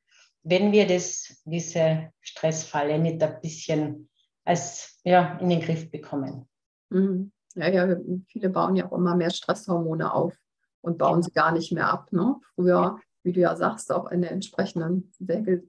wenn 0.42 0.72
wir 0.72 0.86
das, 0.86 1.42
diese 1.44 2.10
Stressfalle 2.20 2.98
nicht 2.98 3.22
ein 3.22 3.40
bisschen 3.40 4.08
als, 4.44 5.00
ja, 5.04 5.38
in 5.40 5.48
den 5.48 5.60
Griff 5.60 5.90
bekommen. 5.90 6.48
Mhm. 6.90 7.32
Ja, 7.54 7.68
ja, 7.68 7.96
viele 8.28 8.48
bauen 8.48 8.76
ja 8.76 8.86
auch 8.86 8.96
immer 8.96 9.16
mehr 9.16 9.30
Stresshormone 9.30 10.12
auf 10.12 10.34
und 10.82 10.98
bauen 10.98 11.22
sie 11.22 11.32
gar 11.32 11.52
nicht 11.52 11.72
mehr 11.72 11.88
ab. 11.88 12.12
Ne? 12.12 12.36
Früher. 12.54 12.98
Wie 13.22 13.32
du 13.32 13.40
ja 13.40 13.56
sagst, 13.56 13.92
auch 13.92 14.10
in 14.10 14.22
der 14.22 14.32
entsprechenden 14.32 15.12
Säge, 15.18 15.64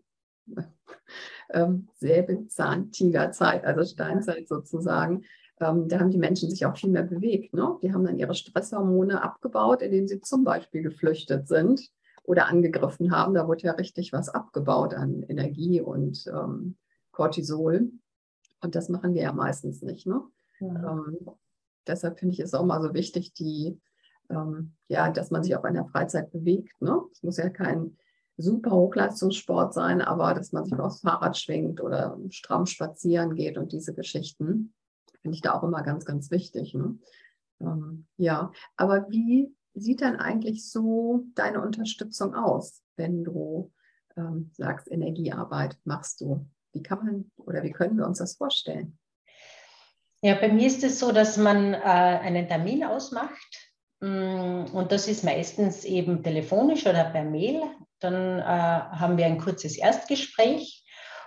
ähm, 1.52 1.88
Säbelzahntigerzeit, 1.96 3.64
also 3.66 3.84
Steinzeit 3.84 4.48
sozusagen, 4.48 5.24
ähm, 5.62 5.88
da 5.88 6.00
haben 6.00 6.10
die 6.10 6.18
Menschen 6.18 6.50
sich 6.50 6.66
auch 6.66 6.76
viel 6.76 6.90
mehr 6.90 7.04
bewegt. 7.04 7.54
Ne? 7.54 7.78
Die 7.82 7.94
haben 7.94 8.04
dann 8.04 8.18
ihre 8.18 8.34
Stresshormone 8.34 9.22
abgebaut, 9.22 9.82
indem 9.82 10.08
sie 10.08 10.20
zum 10.22 10.44
Beispiel 10.44 10.82
geflüchtet 10.82 11.48
sind 11.48 11.90
oder 12.24 12.48
angegriffen 12.48 13.12
haben. 13.12 13.36
Da 13.36 13.48
wurde 13.48 13.64
ja 13.64 13.74
richtig 13.74 14.12
was 14.12 14.30
abgebaut 14.30 14.94
an 14.94 15.24
Energie 15.24 15.80
und 15.80 16.26
ähm, 16.28 16.78
Cortisol. 17.12 17.92
Und 18.62 18.76
das 18.76 18.90
machen 18.90 19.14
wir 19.14 19.22
ja 19.24 19.34
meistens 19.34 19.82
nicht. 19.82 20.08
Ne? 20.08 20.22
Ja. 20.60 20.68
Ähm, 20.94 21.30
deshalb 21.86 22.20
finde 22.20 22.34
ich 22.34 22.40
es 22.40 22.54
auch 22.54 22.66
mal 22.66 22.82
so 22.82 22.94
wichtig, 22.94 23.34
die, 23.34 23.80
ähm, 24.32 24.74
ja, 24.88 25.10
dass 25.12 25.32
man 25.32 25.44
sich 25.44 25.56
auch 25.56 25.66
in 25.66 25.74
der 25.74 25.86
Freizeit 25.86 26.32
bewegt. 26.32 26.82
Ne? 26.82 27.02
Es 27.12 27.24
muss 27.24 27.38
ja 27.38 27.50
kein 27.50 27.98
super 28.38 28.72
Hochleistungssport 28.72 29.74
sein, 29.74 30.02
aber 30.02 30.34
dass 30.34 30.52
man 30.52 30.66
sich 30.66 30.74
aufs 30.80 31.02
Fahrrad 31.02 31.38
schwingt 31.38 31.82
oder 31.82 32.18
stramm 32.30 32.66
spazieren 32.66 33.36
geht 33.36 33.58
und 33.58 33.72
diese 33.72 33.94
Geschichten 33.94 34.74
finde 35.22 35.36
ich 35.36 35.42
da 35.42 35.54
auch 35.54 35.64
immer 35.64 35.84
ganz, 35.84 36.06
ganz 36.06 36.32
wichtig. 36.32 36.74
Ne? 36.74 36.98
Ähm, 37.60 38.08
ja, 38.18 38.52
aber 38.76 39.10
wie 39.10 39.54
sieht 39.74 40.02
dann 40.02 40.18
eigentlich 40.18 40.70
so 40.70 41.26
deine 41.36 41.62
Unterstützung 41.62 42.36
aus, 42.36 42.82
wenn 42.96 43.24
du 43.24 43.72
ähm, 44.18 44.52
sagst, 44.54 44.92
Energiearbeit 44.92 45.78
machst 45.84 46.22
du? 46.22 46.46
Wie 46.74 46.84
kann 46.84 47.06
man 47.06 47.32
oder 47.38 47.64
wie 47.64 47.72
können 47.72 47.98
wir 47.98 48.08
uns 48.08 48.18
das 48.20 48.36
vorstellen? 48.36 48.98
Ja, 50.24 50.36
bei 50.36 50.52
mir 50.52 50.68
ist 50.68 50.84
es 50.84 51.00
so, 51.00 51.12
dass 51.12 51.38
man 51.38 51.74
äh, 51.74 51.78
einen 51.78 52.48
Termin 52.48 52.84
ausmacht 52.84 53.71
und 54.02 54.88
das 54.90 55.08
ist 55.08 55.24
meistens 55.24 55.86
eben 55.86 56.24
telefonisch 56.24 56.88
oder 56.88 57.06
per 57.06 57.24
Mail. 57.24 57.62
Dann 58.00 58.40
äh, 58.40 58.44
haben 58.44 59.18
wir 59.18 59.28
ein 59.28 59.38
kurzes 59.38 59.78
Erstgespräch 59.78 60.84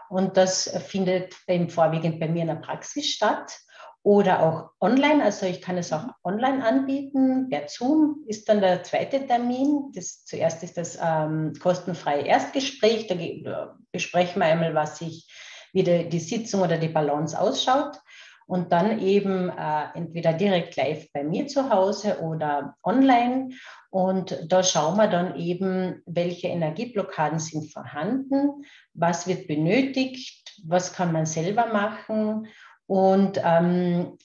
und 0.08 0.36
das 0.36 0.68
findet 0.88 1.34
eben 1.46 1.70
vorwiegend 1.70 2.18
bei 2.18 2.28
mir 2.28 2.42
in 2.42 2.48
der 2.48 2.56
Praxis 2.56 3.06
statt 3.06 3.56
oder 4.02 4.42
auch 4.42 4.70
online. 4.80 5.24
Also 5.24 5.46
ich 5.46 5.62
kann 5.62 5.78
es 5.78 5.92
auch 5.92 6.04
online 6.24 6.64
anbieten. 6.64 7.48
Per 7.48 7.68
Zoom 7.68 8.24
ist 8.26 8.48
dann 8.48 8.60
der 8.60 8.82
zweite 8.82 9.26
Termin. 9.26 9.92
Das, 9.94 10.24
zuerst 10.24 10.62
ist 10.62 10.76
das 10.76 10.98
ähm, 11.02 11.52
kostenfreie 11.60 12.22
Erstgespräch. 12.22 13.06
Da, 13.06 13.76
besprechen 13.92 14.40
wir 14.40 14.46
einmal, 14.46 14.74
was 14.74 14.98
sich, 14.98 15.30
wie 15.72 15.84
die, 15.84 16.08
die 16.08 16.20
Sitzung 16.20 16.62
oder 16.62 16.76
die 16.76 16.88
Balance 16.88 17.38
ausschaut. 17.40 17.98
Und 18.46 18.72
dann 18.72 19.00
eben 19.00 19.48
äh, 19.48 19.84
entweder 19.94 20.32
direkt 20.32 20.76
live 20.76 21.10
bei 21.12 21.24
mir 21.24 21.46
zu 21.46 21.70
Hause 21.70 22.20
oder 22.20 22.76
online. 22.82 23.50
Und 23.90 24.38
da 24.48 24.62
schauen 24.62 24.96
wir 24.96 25.08
dann 25.08 25.36
eben, 25.36 26.02
welche 26.06 26.48
Energieblockaden 26.48 27.38
sind 27.38 27.72
vorhanden, 27.72 28.64
was 28.92 29.26
wird 29.26 29.46
benötigt, 29.46 30.60
was 30.64 30.92
kann 30.92 31.12
man 31.12 31.26
selber 31.26 31.66
machen 31.66 32.48
und 32.86 33.40
ähm, 33.42 34.18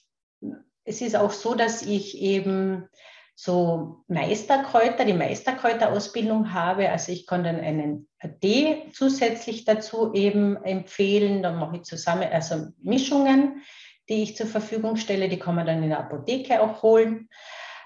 es 0.84 1.01
ist 1.01 1.15
auch 1.15 1.32
so, 1.32 1.55
dass 1.55 1.82
ich 1.84 2.17
eben 2.19 2.89
so 3.36 4.03
Meisterkräuter, 4.08 5.05
die 5.05 5.13
Meisterkräuterausbildung 5.13 6.53
habe. 6.53 6.89
Also 6.89 7.12
ich 7.12 7.25
kann 7.25 7.43
dann 7.43 7.60
einen 7.62 8.10
Tee 8.41 8.89
zusätzlich 8.91 9.63
dazu 9.63 10.13
eben 10.13 10.58
empfehlen. 10.63 11.41
Dann 11.41 11.58
mache 11.58 11.77
ich 11.77 11.84
zusammen, 11.84 12.27
also 12.29 12.67
Mischungen, 12.82 13.62
die 14.10 14.24
ich 14.24 14.36
zur 14.36 14.48
Verfügung 14.48 14.95
stelle. 14.95 15.30
Die 15.30 15.39
kann 15.39 15.56
man 15.56 15.65
dann 15.65 15.84
in 15.84 15.89
der 15.89 16.00
Apotheke 16.00 16.62
auch 16.62 16.84
holen. 16.84 17.30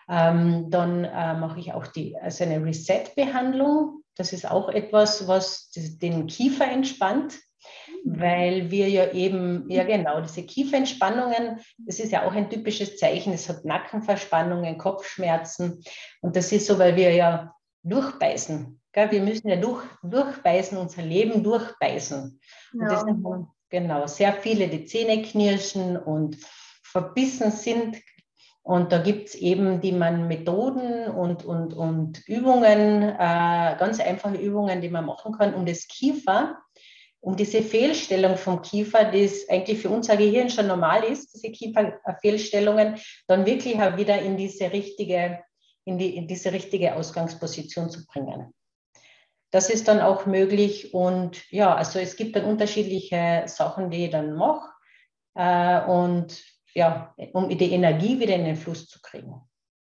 Ähm, 0.10 0.70
dann 0.70 1.06
äh, 1.06 1.34
mache 1.36 1.60
ich 1.60 1.74
auch 1.74 1.88
die, 1.88 2.18
also 2.18 2.44
eine 2.44 2.64
Reset-Behandlung. 2.64 4.02
Das 4.16 4.34
ist 4.34 4.50
auch 4.50 4.70
etwas, 4.70 5.28
was 5.28 5.72
den 5.72 6.28
Kiefer 6.28 6.66
entspannt 6.66 7.40
weil 8.04 8.70
wir 8.70 8.90
ja 8.90 9.12
eben, 9.12 9.70
ja 9.70 9.84
genau, 9.84 10.20
diese 10.22 10.44
Kieferentspannungen, 10.44 11.62
das 11.78 12.00
ist 12.00 12.12
ja 12.12 12.28
auch 12.28 12.34
ein 12.34 12.50
typisches 12.50 12.98
Zeichen, 12.98 13.34
es 13.34 13.48
hat 13.48 13.64
Nackenverspannungen, 13.64 14.78
Kopfschmerzen 14.78 15.82
und 16.22 16.36
das 16.36 16.52
ist 16.52 16.68
so, 16.68 16.78
weil 16.78 16.96
wir 16.96 17.14
ja 17.14 17.56
durchbeißen. 17.84 18.82
Gell? 18.92 19.12
Wir 19.12 19.22
müssen 19.22 19.48
ja 19.48 19.56
durch, 19.56 19.84
durchbeißen, 20.04 20.78
unser 20.78 21.02
Leben 21.02 21.44
durchbeißen. 21.44 22.40
Ja. 22.74 22.80
Und 22.80 22.92
das 22.92 23.02
sind 23.02 23.24
genau 23.74 24.06
sehr 24.08 24.34
viele, 24.34 24.68
die 24.68 24.86
Zähne 24.86 25.24
knirschen 25.24 25.98
und 25.98 26.38
verbissen 26.84 27.52
sind. 27.52 27.98
Und 28.62 28.94
da 28.94 29.00
gibt 29.00 29.30
es 29.30 29.36
eben 29.36 29.82
die 29.82 29.92
man 29.92 30.30
Methoden 30.30 31.08
und, 31.10 31.44
und, 31.44 31.74
und 31.74 32.26
Übungen, 32.28 33.02
äh, 33.02 33.76
ganz 33.78 34.00
einfache 34.00 34.38
Übungen, 34.38 34.80
die 34.80 34.90
man 34.90 35.06
machen 35.06 35.34
kann, 35.34 35.54
um 35.54 35.66
das 35.66 35.88
Kiefer 35.88 36.58
um 37.24 37.38
diese 37.38 37.62
Fehlstellung 37.62 38.36
vom 38.36 38.62
Kiefer, 38.62 39.06
die 39.06 39.30
eigentlich 39.48 39.80
für 39.80 39.90
unser 39.90 40.18
Gehirn 40.18 40.50
schon 40.50 40.68
normal 40.68 41.06
ist, 41.06 41.34
diese 41.34 41.54
Kieferfehlstellungen, 41.54 42.98
dann 43.28 43.46
wirklich 43.46 43.82
auch 43.82 43.96
wieder 43.96 44.22
in 44.22 44.36
diese 44.36 44.74
richtige, 44.74 45.40
in, 45.86 45.98
die, 45.98 46.18
in 46.18 46.28
diese 46.28 46.52
richtige 46.52 46.96
Ausgangsposition 46.96 47.90
zu 47.90 48.06
bringen. 48.06 48.54
Das 49.54 49.70
ist 49.70 49.88
dann 49.88 50.00
auch 50.00 50.26
möglich 50.26 50.94
und 50.94 51.50
ja, 51.52 51.76
also 51.76 52.00
es 52.00 52.16
gibt 52.16 52.36
dann 52.36 52.46
unterschiedliche 52.46 53.44
Sachen, 53.46 53.92
die 53.92 54.06
ich 54.06 54.12
dann 54.12 54.34
mache 54.36 54.70
äh, 55.36 55.86
und 55.86 56.44
ja, 56.74 57.14
um 57.34 57.50
die 57.50 57.72
Energie 57.72 58.20
wieder 58.20 58.36
in 58.36 58.46
den 58.46 58.56
Fluss 58.56 58.88
zu 58.88 59.00
kriegen. 59.00 59.42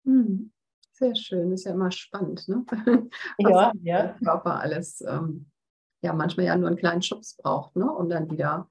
Hm, 0.04 0.52
sehr 0.92 1.16
schön, 1.16 1.54
ist 1.54 1.64
ja 1.64 1.72
immer 1.72 1.90
spannend, 1.92 2.46
ne? 2.50 2.66
Ja, 3.40 3.72
ja. 3.82 4.04
Der 4.04 4.18
Körper 4.24 4.60
alles 4.60 5.00
ähm, 5.02 5.50
ja 6.02 6.14
manchmal 6.14 6.46
ja 6.46 6.56
nur 6.56 6.68
einen 6.68 6.78
kleinen 6.78 7.02
Schubs 7.02 7.36
braucht, 7.36 7.76
ne, 7.76 7.90
um 7.92 8.10
dann 8.10 8.30
wieder 8.30 8.70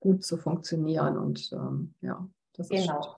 gut 0.00 0.24
zu 0.24 0.36
funktionieren. 0.36 1.16
Und 1.16 1.50
ähm, 1.52 1.94
ja, 2.00 2.28
genau. 2.56 3.16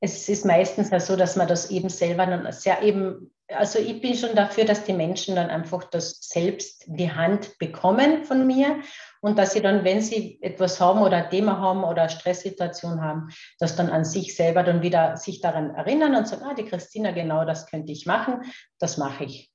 Es 0.00 0.28
ist 0.28 0.44
meistens 0.44 0.90
ja 0.90 1.00
so, 1.00 1.16
dass 1.16 1.36
man 1.36 1.48
das 1.48 1.70
eben 1.70 1.88
selber 1.88 2.26
dann 2.26 2.52
sehr 2.52 2.82
eben, 2.82 3.32
also 3.48 3.78
ich 3.78 4.00
bin 4.00 4.14
schon 4.14 4.34
dafür, 4.34 4.64
dass 4.64 4.84
die 4.84 4.92
Menschen 4.92 5.36
dann 5.36 5.50
einfach 5.50 5.84
das 5.84 6.20
selbst 6.20 6.84
die 6.86 7.10
Hand 7.10 7.58
bekommen 7.58 8.24
von 8.24 8.46
mir 8.46 8.80
und 9.20 9.38
dass 9.38 9.52
sie 9.52 9.62
dann, 9.62 9.84
wenn 9.84 10.02
sie 10.02 10.38
etwas 10.42 10.80
haben 10.80 11.00
oder 11.00 11.16
ein 11.16 11.30
Thema 11.30 11.58
haben 11.58 11.82
oder 11.84 12.02
eine 12.02 12.10
Stresssituation 12.10 13.00
haben, 13.00 13.28
dass 13.58 13.76
dann 13.76 13.90
an 13.90 14.04
sich 14.04 14.36
selber 14.36 14.62
dann 14.62 14.82
wieder 14.82 15.16
sich 15.16 15.40
daran 15.40 15.74
erinnern 15.74 16.14
und 16.14 16.28
sagen, 16.28 16.44
ah, 16.44 16.54
die 16.54 16.64
Christina, 16.64 17.10
genau 17.12 17.44
das 17.44 17.66
könnte 17.66 17.92
ich 17.92 18.06
machen, 18.06 18.42
das 18.78 18.98
mache 18.98 19.24
ich. 19.24 19.50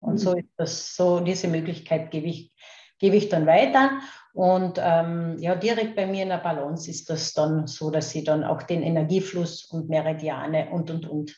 Und 0.00 0.14
mhm. 0.14 0.18
so 0.18 0.34
ist 0.34 0.48
das, 0.56 0.94
so 0.94 1.20
diese 1.20 1.48
Möglichkeit 1.48 2.10
gebe 2.10 2.28
ich, 2.28 2.52
gebe 2.98 3.16
ich 3.16 3.28
dann 3.28 3.46
weiter. 3.46 3.98
Und 4.34 4.78
ähm, 4.80 5.36
ja, 5.40 5.56
direkt 5.56 5.96
bei 5.96 6.06
mir 6.06 6.22
in 6.22 6.28
der 6.28 6.38
Balance 6.38 6.88
ist 6.88 7.10
das 7.10 7.32
dann 7.32 7.66
so, 7.66 7.90
dass 7.90 8.10
sie 8.10 8.22
dann 8.22 8.44
auch 8.44 8.62
den 8.62 8.82
Energiefluss 8.82 9.64
und 9.64 9.88
Meridiane 9.88 10.68
und 10.70 10.90
und 10.90 11.08
und 11.08 11.36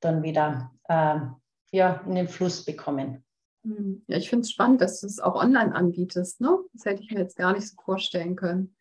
dann 0.00 0.22
wieder 0.22 0.72
äh, 0.88 1.16
ja, 1.72 2.02
in 2.06 2.14
den 2.14 2.28
Fluss 2.28 2.64
bekommen. 2.64 3.24
Hm. 3.64 4.04
Ja, 4.06 4.16
ich 4.18 4.28
finde 4.28 4.42
es 4.42 4.50
spannend, 4.52 4.80
dass 4.80 5.00
du 5.00 5.06
es 5.06 5.20
auch 5.20 5.34
online 5.34 5.74
anbietest. 5.74 6.40
Ne? 6.40 6.58
Das 6.72 6.84
hätte 6.84 7.02
ich 7.02 7.10
mir 7.10 7.20
jetzt 7.20 7.36
gar 7.36 7.52
nicht 7.52 7.68
so 7.68 7.74
vorstellen 7.82 8.36
können. 8.36 8.76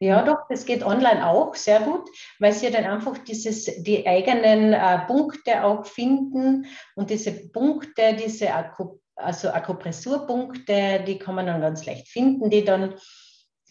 Ja, 0.00 0.24
doch, 0.24 0.48
das 0.48 0.66
geht 0.66 0.82
online 0.82 1.24
auch 1.24 1.54
sehr 1.54 1.78
gut, 1.78 2.10
weil 2.40 2.52
sie 2.52 2.72
dann 2.72 2.84
einfach 2.84 3.18
dieses, 3.18 3.66
die 3.84 4.04
eigenen 4.04 4.72
äh, 4.72 4.98
Punkte 5.06 5.62
auch 5.62 5.86
finden 5.86 6.66
und 6.96 7.08
diese 7.10 7.30
Punkte, 7.50 8.16
diese 8.16 8.52
Akku, 8.52 8.98
also 9.14 9.50
Akupressurpunkte, 9.50 11.04
die 11.06 11.18
kann 11.18 11.36
man 11.36 11.46
dann 11.46 11.60
ganz 11.60 11.86
leicht 11.86 12.08
finden, 12.08 12.50
die 12.50 12.64
dann, 12.64 12.96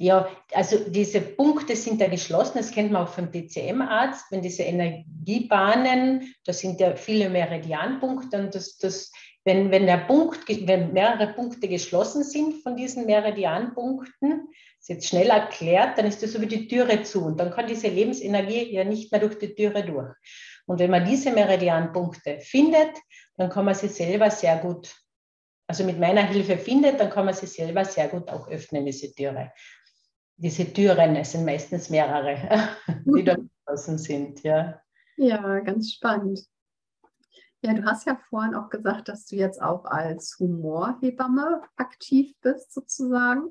ja, 0.02 0.28
also 0.54 0.90
diese 0.90 1.22
Punkte 1.22 1.76
sind 1.76 2.02
ja 2.02 2.08
geschlossen, 2.08 2.58
das 2.58 2.72
kennt 2.72 2.92
man 2.92 3.04
auch 3.04 3.14
vom 3.14 3.32
DCM-Arzt, 3.32 4.26
wenn 4.32 4.42
diese 4.42 4.64
Energiebahnen, 4.64 6.34
da 6.44 6.54
sind 6.54 6.80
ja 6.80 6.96
viele 6.96 7.30
Meridianpunkte 7.30 8.40
und 8.40 8.56
das, 8.56 8.78
das 8.78 9.12
wenn, 9.44 9.72
wenn, 9.72 9.86
der 9.86 9.98
Punkt, 9.98 10.48
wenn 10.48 10.94
mehrere 10.94 11.34
Punkte 11.34 11.68
geschlossen 11.68 12.24
sind 12.24 12.64
von 12.64 12.76
diesen 12.76 13.06
Meridianpunkten, 13.06 14.48
ist 14.80 14.90
jetzt 14.90 15.08
schnell 15.08 15.30
erklärt, 15.30 15.98
dann 15.98 16.08
ist 16.08 16.24
das 16.24 16.34
so 16.34 16.42
wie 16.42 16.48
die 16.48 16.68
Türe 16.68 17.04
zu 17.04 17.26
und 17.26 17.40
dann 17.40 17.52
kann 17.52 17.68
diese 17.68 17.88
Lebensenergie 17.88 18.74
ja 18.74 18.84
nicht 18.84 19.12
mehr 19.12 19.22
durch 19.22 19.38
die 19.38 19.54
Türe 19.54 19.84
durch. 19.84 20.14
Und 20.66 20.80
wenn 20.80 20.92
man 20.92 21.06
diese 21.06 21.32
Meridianpunkte 21.32 22.40
findet, 22.40 22.92
dann 23.38 23.50
kann 23.50 23.66
man 23.66 23.76
sie 23.76 23.88
selber 23.88 24.32
sehr 24.32 24.58
gut, 24.58 24.96
also 25.68 25.84
mit 25.84 26.00
meiner 26.00 26.24
Hilfe 26.24 26.58
findet, 26.58 27.00
dann 27.00 27.10
kann 27.10 27.26
man 27.26 27.34
sie 27.34 27.48
selber 27.48 27.86
sehr 27.86 28.08
gut 28.08 28.30
auch 28.30 28.48
öffnen, 28.48 28.86
diese 28.86 29.14
Türe. 29.14 29.52
Diese 30.41 30.65
Türen, 30.65 31.15
es 31.17 31.34
sind 31.34 31.45
meistens 31.45 31.91
mehrere, 31.91 32.36
die 33.06 33.23
da 33.23 33.36
geschlossen 33.65 33.99
sind. 33.99 34.41
Ja. 34.41 34.82
ja, 35.15 35.60
ganz 35.60 35.93
spannend. 35.93 36.41
Ja, 37.62 37.75
du 37.75 37.86
hast 37.86 38.08
ja 38.08 38.19
vorhin 38.27 38.56
auch 38.56 38.69
gesagt, 38.69 39.08
dass 39.08 39.27
du 39.27 39.36
jetzt 39.36 39.62
auch 39.62 39.86
als 39.86 40.38
Humorhebamme 40.39 41.62
aktiv 41.75 42.34
bist, 42.41 42.73
sozusagen. 42.73 43.49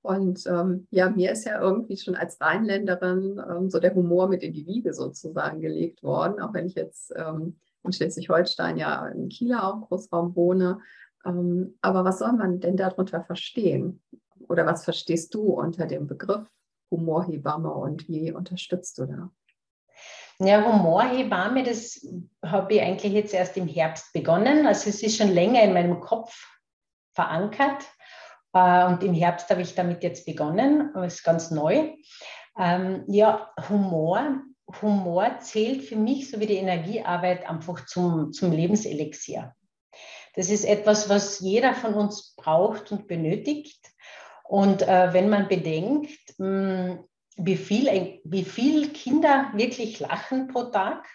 Und 0.00 0.46
ähm, 0.46 0.86
ja, 0.92 1.10
mir 1.10 1.32
ist 1.32 1.44
ja 1.44 1.60
irgendwie 1.60 1.96
schon 1.96 2.14
als 2.14 2.40
Rheinländerin 2.40 3.42
ähm, 3.50 3.68
so 3.68 3.80
der 3.80 3.96
Humor 3.96 4.28
mit 4.28 4.44
in 4.44 4.52
die 4.52 4.64
Wiege 4.64 4.94
sozusagen 4.94 5.60
gelegt 5.60 6.04
worden, 6.04 6.40
auch 6.40 6.54
wenn 6.54 6.66
ich 6.66 6.76
jetzt 6.76 7.12
ähm, 7.16 7.58
in 7.82 7.92
Schleswig-Holstein 7.92 8.76
ja 8.76 9.08
in 9.08 9.28
Kiel 9.28 9.54
auch 9.54 9.88
Großraum 9.88 10.36
wohne. 10.36 10.78
Ähm, 11.26 11.76
aber 11.80 12.04
was 12.04 12.20
soll 12.20 12.32
man 12.34 12.60
denn 12.60 12.76
darunter 12.76 13.24
verstehen? 13.24 14.00
Oder 14.48 14.66
was 14.66 14.84
verstehst 14.84 15.34
du 15.34 15.42
unter 15.42 15.86
dem 15.86 16.06
Begriff 16.06 16.46
Humorhebamme 16.90 17.72
und 17.72 18.08
wie 18.08 18.32
unterstützt 18.32 18.98
du 18.98 19.06
da? 19.06 19.30
Ja, 20.40 20.64
Humorhebamme, 20.64 21.64
das 21.64 22.06
habe 22.44 22.74
ich 22.74 22.80
eigentlich 22.80 23.12
jetzt 23.12 23.34
erst 23.34 23.56
im 23.56 23.66
Herbst 23.66 24.12
begonnen. 24.12 24.66
Also 24.66 24.88
es 24.88 25.02
ist 25.02 25.16
schon 25.16 25.30
länger 25.30 25.62
in 25.62 25.72
meinem 25.72 26.00
Kopf 26.00 26.46
verankert. 27.12 27.84
Äh, 28.52 28.86
und 28.86 29.02
im 29.02 29.14
Herbst 29.14 29.50
habe 29.50 29.62
ich 29.62 29.74
damit 29.74 30.02
jetzt 30.04 30.26
begonnen. 30.26 30.92
Das 30.94 31.14
ist 31.14 31.24
ganz 31.24 31.50
neu. 31.50 31.92
Ähm, 32.56 33.04
ja, 33.08 33.50
Humor. 33.68 34.42
Humor 34.80 35.38
zählt 35.40 35.82
für 35.82 35.96
mich, 35.96 36.30
so 36.30 36.38
wie 36.40 36.46
die 36.46 36.56
Energiearbeit, 36.56 37.48
einfach 37.48 37.86
zum, 37.86 38.32
zum 38.32 38.52
Lebenselixier. 38.52 39.54
Das 40.34 40.50
ist 40.50 40.64
etwas, 40.64 41.08
was 41.08 41.40
jeder 41.40 41.74
von 41.74 41.94
uns 41.94 42.34
braucht 42.36 42.92
und 42.92 43.08
benötigt. 43.08 43.80
Und 44.48 44.80
äh, 44.80 45.12
wenn 45.12 45.28
man 45.28 45.46
bedenkt, 45.46 46.38
mh, 46.38 46.46
hm, 46.46 47.04
wie 47.36 47.56
viel, 47.56 48.20
wie 48.24 48.44
viel 48.44 48.88
Kinder 48.92 49.52
wirklich 49.54 50.00
lachen 50.00 50.48
pro 50.48 50.64
Tag 50.64 51.06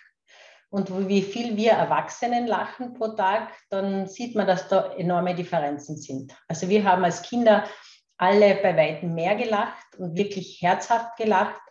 und 0.69 1.10
wie 1.10 1.22
viel 1.22 1.58
wir 1.58 1.72
Erwachsenen 1.72 2.48
lachen 2.48 2.93
pro 2.93 3.10
Tag, 3.10 3.52
dann 3.69 4.08
sieht 4.08 4.36
man, 4.36 4.48
dass 4.48 4.69
da 4.69 4.93
enorme 4.93 5.36
Differenzen 5.36 5.98
sind. 5.98 6.34
Also 6.48 6.69
wir 6.69 6.86
haben 6.86 7.04
als 7.04 7.24
Kinder 7.24 7.65
alle 8.17 8.56
bei 8.62 8.78
weitem 8.78 9.15
mehr 9.15 9.36
gelacht 9.36 9.96
und 9.98 10.15
wirklich 10.15 10.62
herzhaft 10.62 11.17
gelacht. 11.17 11.62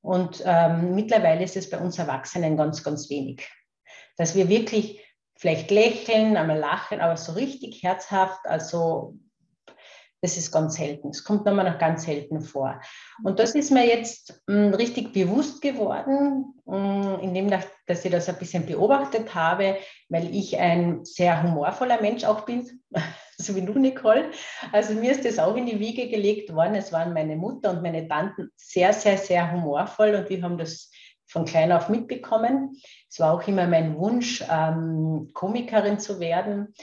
Und 0.00 0.42
ähm, 0.44 0.94
mittlerweile 0.94 1.44
ist 1.44 1.56
es 1.56 1.68
bei 1.70 1.78
uns 1.78 1.98
Erwachsenen 1.98 2.56
ganz, 2.56 2.82
ganz 2.82 3.10
wenig. 3.10 3.46
Dass 4.16 4.34
wir 4.34 4.48
wirklich 4.48 5.04
vielleicht 5.36 5.70
lächeln, 5.70 6.36
einmal 6.36 6.58
lachen, 6.58 7.00
aber 7.00 7.16
so 7.18 7.32
richtig 7.32 7.82
herzhaft, 7.82 8.40
also 8.44 9.18
das 10.22 10.36
ist 10.36 10.52
ganz 10.52 10.74
selten. 10.74 11.08
Es 11.10 11.24
kommt 11.24 11.46
nochmal 11.46 11.70
noch 11.70 11.78
ganz 11.78 12.04
selten 12.04 12.42
vor. 12.42 12.80
Und 13.24 13.38
das 13.38 13.54
ist 13.54 13.70
mir 13.70 13.86
jetzt 13.86 14.42
mh, 14.46 14.54
hm, 14.54 14.74
richtig 14.74 15.12
bewusst 15.12 15.62
geworden, 15.62 16.54
mh, 16.66 17.18
hm, 17.18 17.20
indem 17.20 17.50
dass 17.50 18.04
ich 18.04 18.10
das 18.10 18.28
ein 18.28 18.36
bisschen 18.36 18.66
beobachtet 18.66 19.34
habe, 19.34 19.76
weil 20.08 20.34
ich 20.34 20.58
ein 20.58 21.04
sehr 21.04 21.42
humorvoller 21.42 22.00
Mensch 22.00 22.24
auch 22.24 22.42
bin, 22.42 22.82
so 23.38 23.54
wie 23.56 23.62
du, 23.62 23.78
Nicole. 23.78 24.30
Also 24.72 24.94
mir 24.94 25.12
ist 25.12 25.24
das 25.24 25.38
auch 25.38 25.56
in 25.56 25.66
die 25.66 25.80
Wiege 25.80 26.08
gelegt 26.08 26.54
worden. 26.54 26.74
Es 26.74 26.92
waren 26.92 27.14
meine 27.14 27.36
Mutter 27.36 27.70
und 27.70 27.82
meine 27.82 28.06
Tanten 28.06 28.50
sehr, 28.56 28.92
sehr, 28.92 29.16
sehr 29.16 29.50
humorvoll 29.50 30.14
und 30.14 30.28
wir 30.28 30.42
haben 30.42 30.58
das 30.58 30.90
von 31.26 31.44
klein 31.44 31.72
auf 31.72 31.88
mitbekommen. 31.88 32.76
Es 33.08 33.20
war 33.20 33.32
auch 33.32 33.46
immer 33.46 33.66
mein 33.66 33.96
Wunsch, 33.96 34.44
ähm, 34.50 35.30
Komikerin 35.32 36.00
zu 36.00 36.18
werden. 36.18 36.74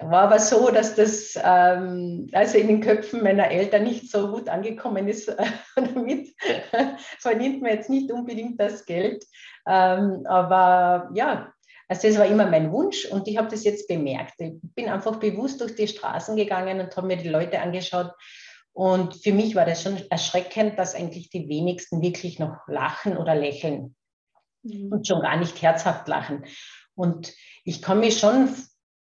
War 0.00 0.22
aber 0.22 0.38
so, 0.38 0.70
dass 0.70 0.94
das 0.94 1.36
ähm, 1.42 2.28
also 2.32 2.56
in 2.56 2.68
den 2.68 2.80
Köpfen 2.80 3.22
meiner 3.22 3.50
Eltern 3.50 3.82
nicht 3.82 4.10
so 4.10 4.30
gut 4.30 4.48
angekommen 4.48 5.08
ist. 5.08 5.28
Damit 5.76 6.34
verdient 7.18 7.62
man 7.62 7.72
jetzt 7.72 7.90
nicht 7.90 8.12
unbedingt 8.12 8.60
das 8.60 8.86
Geld. 8.86 9.24
Ähm, 9.66 10.24
aber 10.26 11.10
ja, 11.14 11.52
also 11.88 12.06
das 12.06 12.18
war 12.18 12.26
immer 12.26 12.46
mein 12.46 12.70
Wunsch 12.70 13.06
und 13.06 13.26
ich 13.26 13.38
habe 13.38 13.48
das 13.48 13.64
jetzt 13.64 13.88
bemerkt. 13.88 14.34
Ich 14.38 14.52
bin 14.74 14.88
einfach 14.88 15.16
bewusst 15.16 15.60
durch 15.60 15.74
die 15.74 15.88
Straßen 15.88 16.36
gegangen 16.36 16.80
und 16.80 16.96
habe 16.96 17.06
mir 17.06 17.16
die 17.16 17.28
Leute 17.28 17.60
angeschaut. 17.60 18.12
Und 18.72 19.16
für 19.16 19.32
mich 19.32 19.56
war 19.56 19.64
das 19.64 19.82
schon 19.82 19.98
erschreckend, 20.10 20.78
dass 20.78 20.94
eigentlich 20.94 21.30
die 21.30 21.48
wenigsten 21.48 22.02
wirklich 22.02 22.38
noch 22.38 22.68
lachen 22.68 23.16
oder 23.16 23.34
lächeln 23.34 23.96
mhm. 24.62 24.92
und 24.92 25.08
schon 25.08 25.22
gar 25.22 25.36
nicht 25.36 25.60
herzhaft 25.60 26.06
lachen. 26.06 26.44
Und 26.94 27.32
ich 27.64 27.82
kann 27.82 28.00
mich 28.00 28.18
schon 28.18 28.54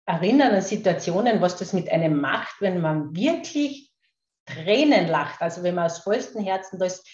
erinnern 0.09 0.55
an 0.55 0.61
Situationen, 0.61 1.39
was 1.39 1.55
das 1.57 1.71
mit 1.71 1.87
einem 1.91 2.19
macht, 2.19 2.55
wenn 2.61 2.81
man 2.81 3.15
wirklich 3.15 3.91
Tränen 4.47 5.07
lacht. 5.07 5.39
Also 5.39 5.61
wenn 5.61 5.75
man 5.75 5.85
aus 5.85 5.99
vollstem 5.99 6.43
Herzen, 6.43 6.79
da 6.79 6.87
ist, 6.87 7.07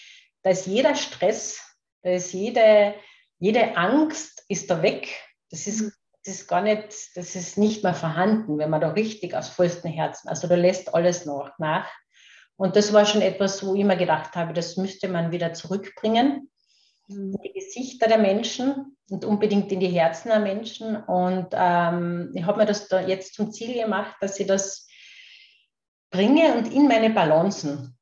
da 0.43 0.51
ist 0.51 0.65
jeder 0.65 0.95
Stress, 0.95 1.59
da 2.03 2.11
ist 2.11 2.31
jede, 2.31 2.95
jede 3.37 3.75
Angst 3.75 4.45
ist 4.47 4.69
da 4.69 4.81
weg. 4.81 5.13
Das 5.51 5.67
ist, 5.67 5.81
mhm. 5.81 5.91
das 6.23 6.35
ist 6.35 6.47
gar 6.47 6.61
nicht, 6.61 6.87
das 7.15 7.35
ist 7.35 7.57
nicht 7.57 7.83
mehr 7.83 7.93
vorhanden, 7.93 8.57
wenn 8.59 8.69
man 8.69 8.79
da 8.79 8.91
richtig 8.91 9.35
aus 9.35 9.49
vollstem 9.49 9.91
Herzen, 9.91 10.29
also 10.29 10.47
da 10.47 10.55
lässt 10.55 10.93
alles 10.93 11.25
noch 11.25 11.51
nach. 11.59 11.91
Und 12.55 12.77
das 12.77 12.93
war 12.93 13.05
schon 13.05 13.21
etwas, 13.21 13.65
wo 13.65 13.75
ich 13.75 13.81
immer 13.81 13.97
gedacht 13.97 14.37
habe, 14.37 14.53
das 14.53 14.77
müsste 14.77 15.09
man 15.09 15.33
wieder 15.33 15.51
zurückbringen 15.51 16.49
in 17.07 17.33
die 17.33 17.53
Gesichter 17.53 18.07
der 18.07 18.17
Menschen 18.17 18.97
und 19.09 19.25
unbedingt 19.25 19.71
in 19.71 19.79
die 19.79 19.87
Herzen 19.87 20.29
der 20.29 20.39
Menschen. 20.39 20.95
Und 20.95 21.47
ähm, 21.53 22.31
ich 22.33 22.45
habe 22.45 22.59
mir 22.59 22.65
das 22.65 22.87
da 22.87 23.01
jetzt 23.01 23.35
zum 23.35 23.51
Ziel 23.51 23.73
gemacht, 23.73 24.15
dass 24.21 24.39
ich 24.39 24.47
das 24.47 24.87
bringe 26.09 26.55
und 26.55 26.73
in 26.73 26.87
meine 26.87 27.09
Balancen 27.09 27.97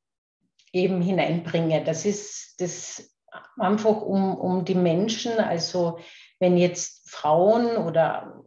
eben 0.71 1.01
hineinbringe. 1.01 1.83
Das 1.83 2.05
ist 2.05 2.55
das 2.59 3.11
einfach 3.57 4.01
um, 4.01 4.35
um 4.35 4.65
die 4.65 4.75
Menschen, 4.75 5.39
also 5.39 5.99
wenn 6.39 6.57
jetzt 6.57 7.09
Frauen 7.09 7.77
oder 7.77 8.43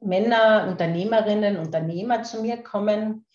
Männer, 0.00 0.66
Unternehmerinnen, 0.68 1.58
Unternehmer 1.58 2.22
zu 2.22 2.42
mir 2.42 2.62
kommen, 2.62 3.26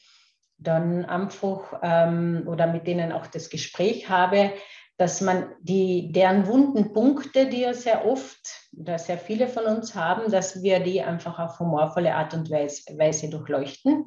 dann 0.57 1.05
einfach 1.05 1.79
ähm, 1.81 2.43
oder 2.47 2.67
mit 2.67 2.87
denen 2.87 3.11
auch 3.11 3.27
das 3.27 3.49
Gespräch 3.49 4.09
habe, 4.09 4.53
dass 4.97 5.21
man 5.21 5.53
die, 5.59 6.11
deren 6.11 6.47
wunden 6.47 6.93
Punkte, 6.93 7.47
die 7.47 7.61
ja 7.61 7.73
sehr 7.73 8.05
oft 8.05 8.69
oder 8.77 8.97
sehr 8.97 9.17
viele 9.17 9.47
von 9.47 9.65
uns 9.65 9.95
haben, 9.95 10.31
dass 10.31 10.63
wir 10.63 10.79
die 10.79 11.01
einfach 11.01 11.37
auf 11.39 11.59
humorvolle 11.59 12.15
Art 12.15 12.33
und 12.33 12.49
Weise, 12.49 13.29
durchleuchten, 13.29 14.05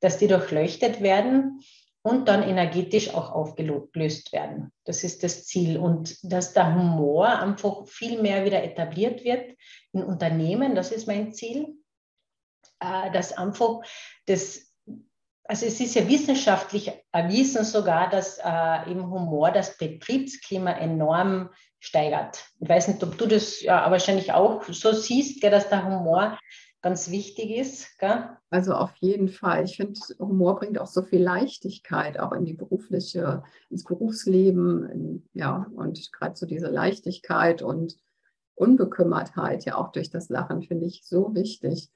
dass 0.00 0.18
die 0.18 0.28
durchleuchtet 0.28 1.00
werden 1.00 1.60
und 2.02 2.28
dann 2.28 2.42
energetisch 2.42 3.14
auch 3.14 3.32
aufgelöst 3.32 4.32
werden. 4.32 4.72
Das 4.84 5.04
ist 5.04 5.22
das 5.22 5.44
Ziel. 5.46 5.78
Und 5.78 6.18
dass 6.22 6.52
der 6.52 6.74
Humor 6.74 7.28
einfach 7.28 7.86
viel 7.86 8.20
mehr 8.20 8.44
wieder 8.44 8.62
etabliert 8.62 9.24
wird 9.24 9.56
in 9.92 10.02
Unternehmen, 10.02 10.74
das 10.74 10.92
ist 10.92 11.06
mein 11.06 11.32
Ziel. 11.32 11.76
Äh, 12.82 13.10
dass 13.12 13.36
einfach 13.36 13.80
das 14.26 14.71
also 15.44 15.66
es 15.66 15.80
ist 15.80 15.94
ja 15.94 16.08
wissenschaftlich 16.08 16.92
erwiesen 17.10 17.64
sogar, 17.64 18.08
dass 18.10 18.38
äh, 18.38 18.90
im 18.90 19.10
Humor 19.10 19.50
das 19.50 19.76
Betriebsklima 19.76 20.72
enorm 20.72 21.50
steigert. 21.80 22.44
Ich 22.60 22.68
weiß 22.68 22.88
nicht, 22.88 23.02
ob 23.02 23.18
du 23.18 23.26
das 23.26 23.60
ja 23.60 23.90
wahrscheinlich 23.90 24.32
auch 24.32 24.62
so 24.64 24.92
siehst, 24.92 25.40
gell, 25.40 25.50
dass 25.50 25.68
der 25.68 25.84
Humor 25.84 26.38
ganz 26.80 27.10
wichtig 27.10 27.50
ist. 27.50 27.98
Gell? 27.98 28.28
Also 28.50 28.74
auf 28.74 28.94
jeden 28.96 29.28
Fall. 29.28 29.64
Ich 29.64 29.76
finde, 29.76 29.98
Humor 30.18 30.56
bringt 30.56 30.78
auch 30.78 30.86
so 30.86 31.02
viel 31.02 31.22
Leichtigkeit 31.22 32.18
auch 32.20 32.32
in 32.32 32.44
die 32.44 32.54
berufliche, 32.54 33.42
ins 33.70 33.84
Berufsleben, 33.84 34.88
in, 34.90 35.28
ja, 35.32 35.66
und 35.74 36.12
gerade 36.12 36.36
so 36.36 36.46
diese 36.46 36.68
Leichtigkeit 36.68 37.62
und 37.62 37.96
Unbekümmertheit 38.54 39.64
ja 39.64 39.76
auch 39.76 39.92
durch 39.92 40.10
das 40.10 40.28
Lachen 40.28 40.62
finde 40.62 40.86
ich 40.86 41.02
so 41.04 41.34
wichtig. 41.34 41.90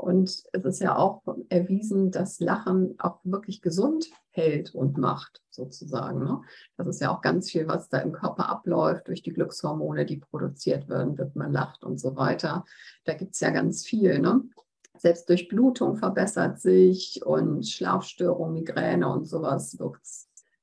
Und 0.00 0.44
es 0.52 0.64
ist 0.64 0.80
ja 0.80 0.96
auch 0.96 1.22
erwiesen, 1.50 2.10
dass 2.10 2.40
Lachen 2.40 2.94
auch 2.98 3.18
wirklich 3.22 3.60
gesund 3.60 4.08
hält 4.30 4.74
und 4.74 4.96
macht, 4.96 5.42
sozusagen. 5.50 6.24
Ne? 6.24 6.40
Das 6.78 6.86
ist 6.86 7.02
ja 7.02 7.14
auch 7.14 7.20
ganz 7.20 7.50
viel, 7.50 7.68
was 7.68 7.90
da 7.90 7.98
im 7.98 8.12
Körper 8.12 8.48
abläuft, 8.48 9.08
durch 9.08 9.22
die 9.22 9.32
Glückshormone, 9.32 10.06
die 10.06 10.16
produziert 10.16 10.88
werden, 10.88 11.18
wird 11.18 11.36
man 11.36 11.52
lacht 11.52 11.84
und 11.84 12.00
so 12.00 12.16
weiter. 12.16 12.64
Da 13.04 13.12
gibt 13.12 13.34
es 13.34 13.40
ja 13.40 13.50
ganz 13.50 13.84
viel. 13.84 14.20
Ne? 14.20 14.42
Selbst 14.96 15.28
Durchblutung 15.28 15.96
verbessert 15.96 16.60
sich 16.60 17.20
und 17.26 17.68
Schlafstörung, 17.68 18.54
Migräne 18.54 19.06
und 19.06 19.26
sowas 19.26 19.78
wirkt 19.78 20.06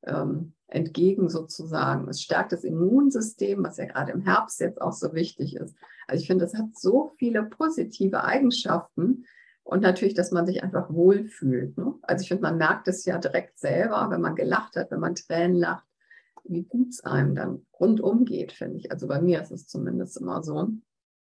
ähm, 0.03 0.53
entgegen 0.67 1.29
sozusagen. 1.29 2.07
Es 2.09 2.23
stärkt 2.23 2.53
das 2.53 2.63
Immunsystem, 2.63 3.63
was 3.63 3.77
ja 3.77 3.85
gerade 3.85 4.13
im 4.13 4.21
Herbst 4.21 4.59
jetzt 4.61 4.81
auch 4.81 4.93
so 4.93 5.13
wichtig 5.13 5.55
ist. 5.55 5.75
Also 6.07 6.21
ich 6.21 6.27
finde, 6.27 6.45
es 6.45 6.55
hat 6.55 6.77
so 6.77 7.13
viele 7.17 7.43
positive 7.43 8.23
Eigenschaften 8.23 9.25
und 9.63 9.81
natürlich, 9.81 10.13
dass 10.13 10.31
man 10.31 10.45
sich 10.45 10.63
einfach 10.63 10.91
wohlfühlt. 10.91 11.77
Ne? 11.77 11.93
Also 12.01 12.21
ich 12.21 12.29
finde, 12.29 12.43
man 12.43 12.57
merkt 12.57 12.87
es 12.87 13.03
ja 13.05 13.17
direkt 13.17 13.59
selber, 13.59 14.07
wenn 14.09 14.21
man 14.21 14.35
gelacht 14.35 14.77
hat, 14.77 14.91
wenn 14.91 15.01
man 15.01 15.15
Tränen 15.15 15.57
lacht, 15.57 15.85
wie 16.45 16.63
gut 16.63 16.89
es 16.89 17.03
einem 17.03 17.35
dann 17.35 17.65
rundum 17.77 18.23
geht, 18.23 18.53
finde 18.53 18.77
ich. 18.77 18.91
Also 18.91 19.07
bei 19.07 19.21
mir 19.21 19.41
ist 19.41 19.51
es 19.51 19.67
zumindest 19.67 20.17
immer 20.17 20.41
so. 20.41 20.69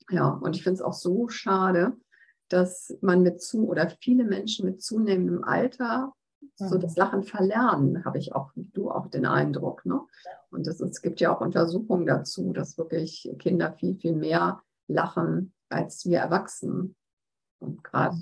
Ja, 0.09 0.29
und 0.29 0.55
ich 0.55 0.63
finde 0.63 0.75
es 0.75 0.81
auch 0.81 0.93
so 0.93 1.27
schade, 1.27 1.97
dass 2.47 2.97
man 3.01 3.21
mit 3.21 3.41
zu 3.41 3.67
oder 3.67 3.89
viele 4.01 4.23
Menschen 4.23 4.65
mit 4.65 4.81
zunehmendem 4.81 5.43
Alter 5.43 6.13
so 6.69 6.77
das 6.77 6.95
mhm. 6.95 6.99
Lachen 6.99 7.23
verlernen, 7.23 8.05
habe 8.05 8.17
ich 8.17 8.35
auch, 8.35 8.51
du 8.55 8.91
auch 8.91 9.07
den 9.07 9.25
Eindruck. 9.25 9.85
Ne? 9.85 10.01
Und 10.51 10.67
das, 10.67 10.79
es 10.79 11.01
gibt 11.01 11.19
ja 11.21 11.35
auch 11.35 11.41
Untersuchungen 11.41 12.05
dazu, 12.05 12.53
dass 12.53 12.77
wirklich 12.77 13.29
Kinder 13.39 13.73
viel, 13.73 13.95
viel 13.95 14.15
mehr 14.15 14.61
lachen 14.87 15.53
als 15.69 16.05
wir 16.05 16.19
Erwachsenen. 16.19 16.95
Und 17.59 17.83
gerade, 17.83 18.17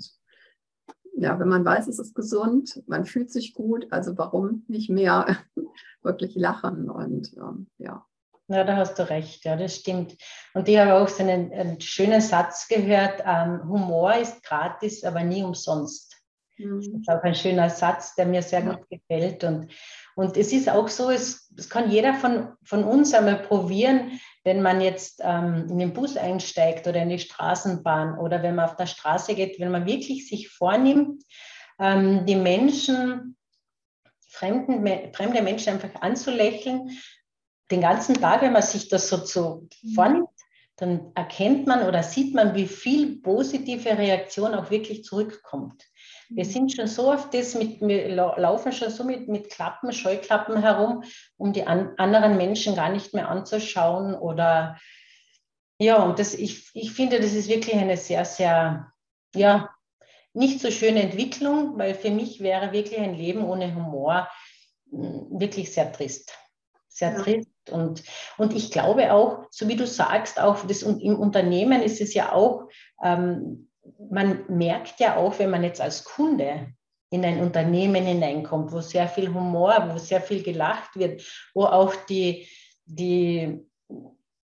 ja, 1.16 1.38
wenn 1.38 1.48
man 1.48 1.64
weiß, 1.64 1.88
es 1.88 1.98
ist 1.98 2.14
gesund, 2.14 2.82
man 2.86 3.04
fühlt 3.04 3.30
sich 3.30 3.54
gut, 3.54 3.86
also 3.90 4.16
warum 4.16 4.64
nicht 4.68 4.90
mehr 4.90 5.36
wirklich 6.02 6.34
lachen 6.34 6.88
und 6.88 7.32
ähm, 7.36 7.66
ja. 7.78 8.06
Ja, 8.48 8.64
da 8.64 8.76
hast 8.76 8.98
du 8.98 9.08
recht, 9.08 9.44
ja, 9.44 9.54
das 9.54 9.76
stimmt. 9.76 10.16
Und 10.54 10.68
ich 10.68 10.76
habe 10.76 10.94
auch 10.94 11.06
so 11.06 11.22
einen, 11.22 11.52
einen 11.52 11.80
schönen 11.80 12.20
Satz 12.20 12.66
gehört, 12.66 13.22
ähm, 13.24 13.62
Humor 13.68 14.16
ist 14.16 14.42
gratis, 14.42 15.04
aber 15.04 15.22
nie 15.22 15.44
umsonst. 15.44 16.19
Das 16.62 16.86
ist 16.86 17.08
auch 17.08 17.22
ein 17.22 17.34
schöner 17.34 17.70
Satz, 17.70 18.14
der 18.14 18.26
mir 18.26 18.42
sehr 18.42 18.62
gut 18.62 18.88
gefällt. 18.88 19.44
Und, 19.44 19.72
und 20.14 20.36
es 20.36 20.52
ist 20.52 20.68
auch 20.68 20.88
so, 20.88 21.10
es, 21.10 21.50
es 21.56 21.68
kann 21.68 21.90
jeder 21.90 22.14
von, 22.14 22.52
von 22.64 22.84
uns 22.84 23.14
einmal 23.14 23.36
probieren, 23.36 24.20
wenn 24.44 24.62
man 24.62 24.80
jetzt 24.80 25.20
ähm, 25.22 25.66
in 25.68 25.78
den 25.78 25.92
Bus 25.92 26.16
einsteigt 26.16 26.86
oder 26.86 27.02
in 27.02 27.10
die 27.10 27.18
Straßenbahn 27.18 28.18
oder 28.18 28.42
wenn 28.42 28.54
man 28.54 28.66
auf 28.66 28.76
der 28.76 28.86
Straße 28.86 29.34
geht, 29.34 29.60
wenn 29.60 29.70
man 29.70 29.86
wirklich 29.86 30.28
sich 30.28 30.48
vornimmt, 30.48 31.22
ähm, 31.78 32.24
die 32.26 32.36
Menschen, 32.36 33.36
fremden, 34.28 35.12
fremde 35.12 35.42
Menschen 35.42 35.74
einfach 35.74 36.00
anzulächeln, 36.00 36.90
den 37.70 37.80
ganzen 37.80 38.14
Tag, 38.14 38.42
wenn 38.42 38.52
man 38.52 38.62
sich 38.62 38.88
das 38.88 39.08
so 39.08 39.18
zu 39.18 39.68
mhm. 39.82 39.94
vornimmt, 39.94 40.28
dann 40.76 41.12
erkennt 41.14 41.66
man 41.66 41.86
oder 41.86 42.02
sieht 42.02 42.34
man, 42.34 42.54
wie 42.54 42.66
viel 42.66 43.20
positive 43.20 43.98
Reaktion 43.98 44.54
auch 44.54 44.70
wirklich 44.70 45.04
zurückkommt. 45.04 45.84
Wir 46.32 46.44
sind 46.44 46.72
schon 46.72 46.86
so 46.86 47.12
auf 47.12 47.28
das, 47.30 47.56
mit, 47.56 47.80
wir 47.80 48.08
laufen 48.08 48.72
schon 48.72 48.90
so 48.90 49.02
mit, 49.02 49.28
mit 49.28 49.50
Klappen, 49.50 49.92
Scheuklappen 49.92 50.62
herum, 50.62 51.02
um 51.36 51.52
die 51.52 51.66
an, 51.66 51.94
anderen 51.96 52.36
Menschen 52.36 52.76
gar 52.76 52.88
nicht 52.88 53.12
mehr 53.14 53.28
anzuschauen. 53.28 54.14
Oder 54.14 54.78
ja, 55.78 56.02
und 56.02 56.20
das, 56.20 56.34
ich, 56.34 56.70
ich 56.74 56.92
finde, 56.92 57.18
das 57.18 57.32
ist 57.32 57.48
wirklich 57.48 57.74
eine 57.74 57.96
sehr, 57.96 58.24
sehr, 58.24 58.92
ja, 59.34 59.70
nicht 60.32 60.60
so 60.60 60.70
schöne 60.70 61.02
Entwicklung, 61.02 61.76
weil 61.78 61.94
für 61.94 62.10
mich 62.10 62.40
wäre 62.40 62.72
wirklich 62.72 63.00
ein 63.00 63.14
Leben 63.14 63.44
ohne 63.44 63.74
Humor 63.74 64.28
hm, 64.90 65.40
wirklich 65.40 65.72
sehr 65.72 65.90
trist. 65.90 66.32
Sehr 66.88 67.12
ja. 67.12 67.22
trist. 67.22 67.48
Und, 67.70 68.04
und 68.38 68.54
ich 68.54 68.70
glaube 68.70 69.12
auch, 69.12 69.46
so 69.50 69.66
wie 69.66 69.76
du 69.76 69.86
sagst, 69.86 70.38
auch 70.38 70.64
das, 70.64 70.82
im 70.82 71.18
Unternehmen 71.18 71.82
ist 71.82 72.00
es 72.00 72.14
ja 72.14 72.32
auch, 72.32 72.68
ähm, 73.02 73.69
man 74.10 74.44
merkt 74.48 75.00
ja 75.00 75.16
auch, 75.16 75.38
wenn 75.38 75.50
man 75.50 75.62
jetzt 75.62 75.80
als 75.80 76.04
Kunde 76.04 76.72
in 77.10 77.24
ein 77.24 77.40
Unternehmen 77.40 78.04
hineinkommt, 78.04 78.72
wo 78.72 78.80
sehr 78.80 79.08
viel 79.08 79.32
Humor, 79.32 79.90
wo 79.92 79.98
sehr 79.98 80.20
viel 80.20 80.42
gelacht 80.42 80.96
wird, 80.96 81.22
wo 81.54 81.64
auch 81.64 81.94
die, 82.08 82.48
die, 82.84 83.60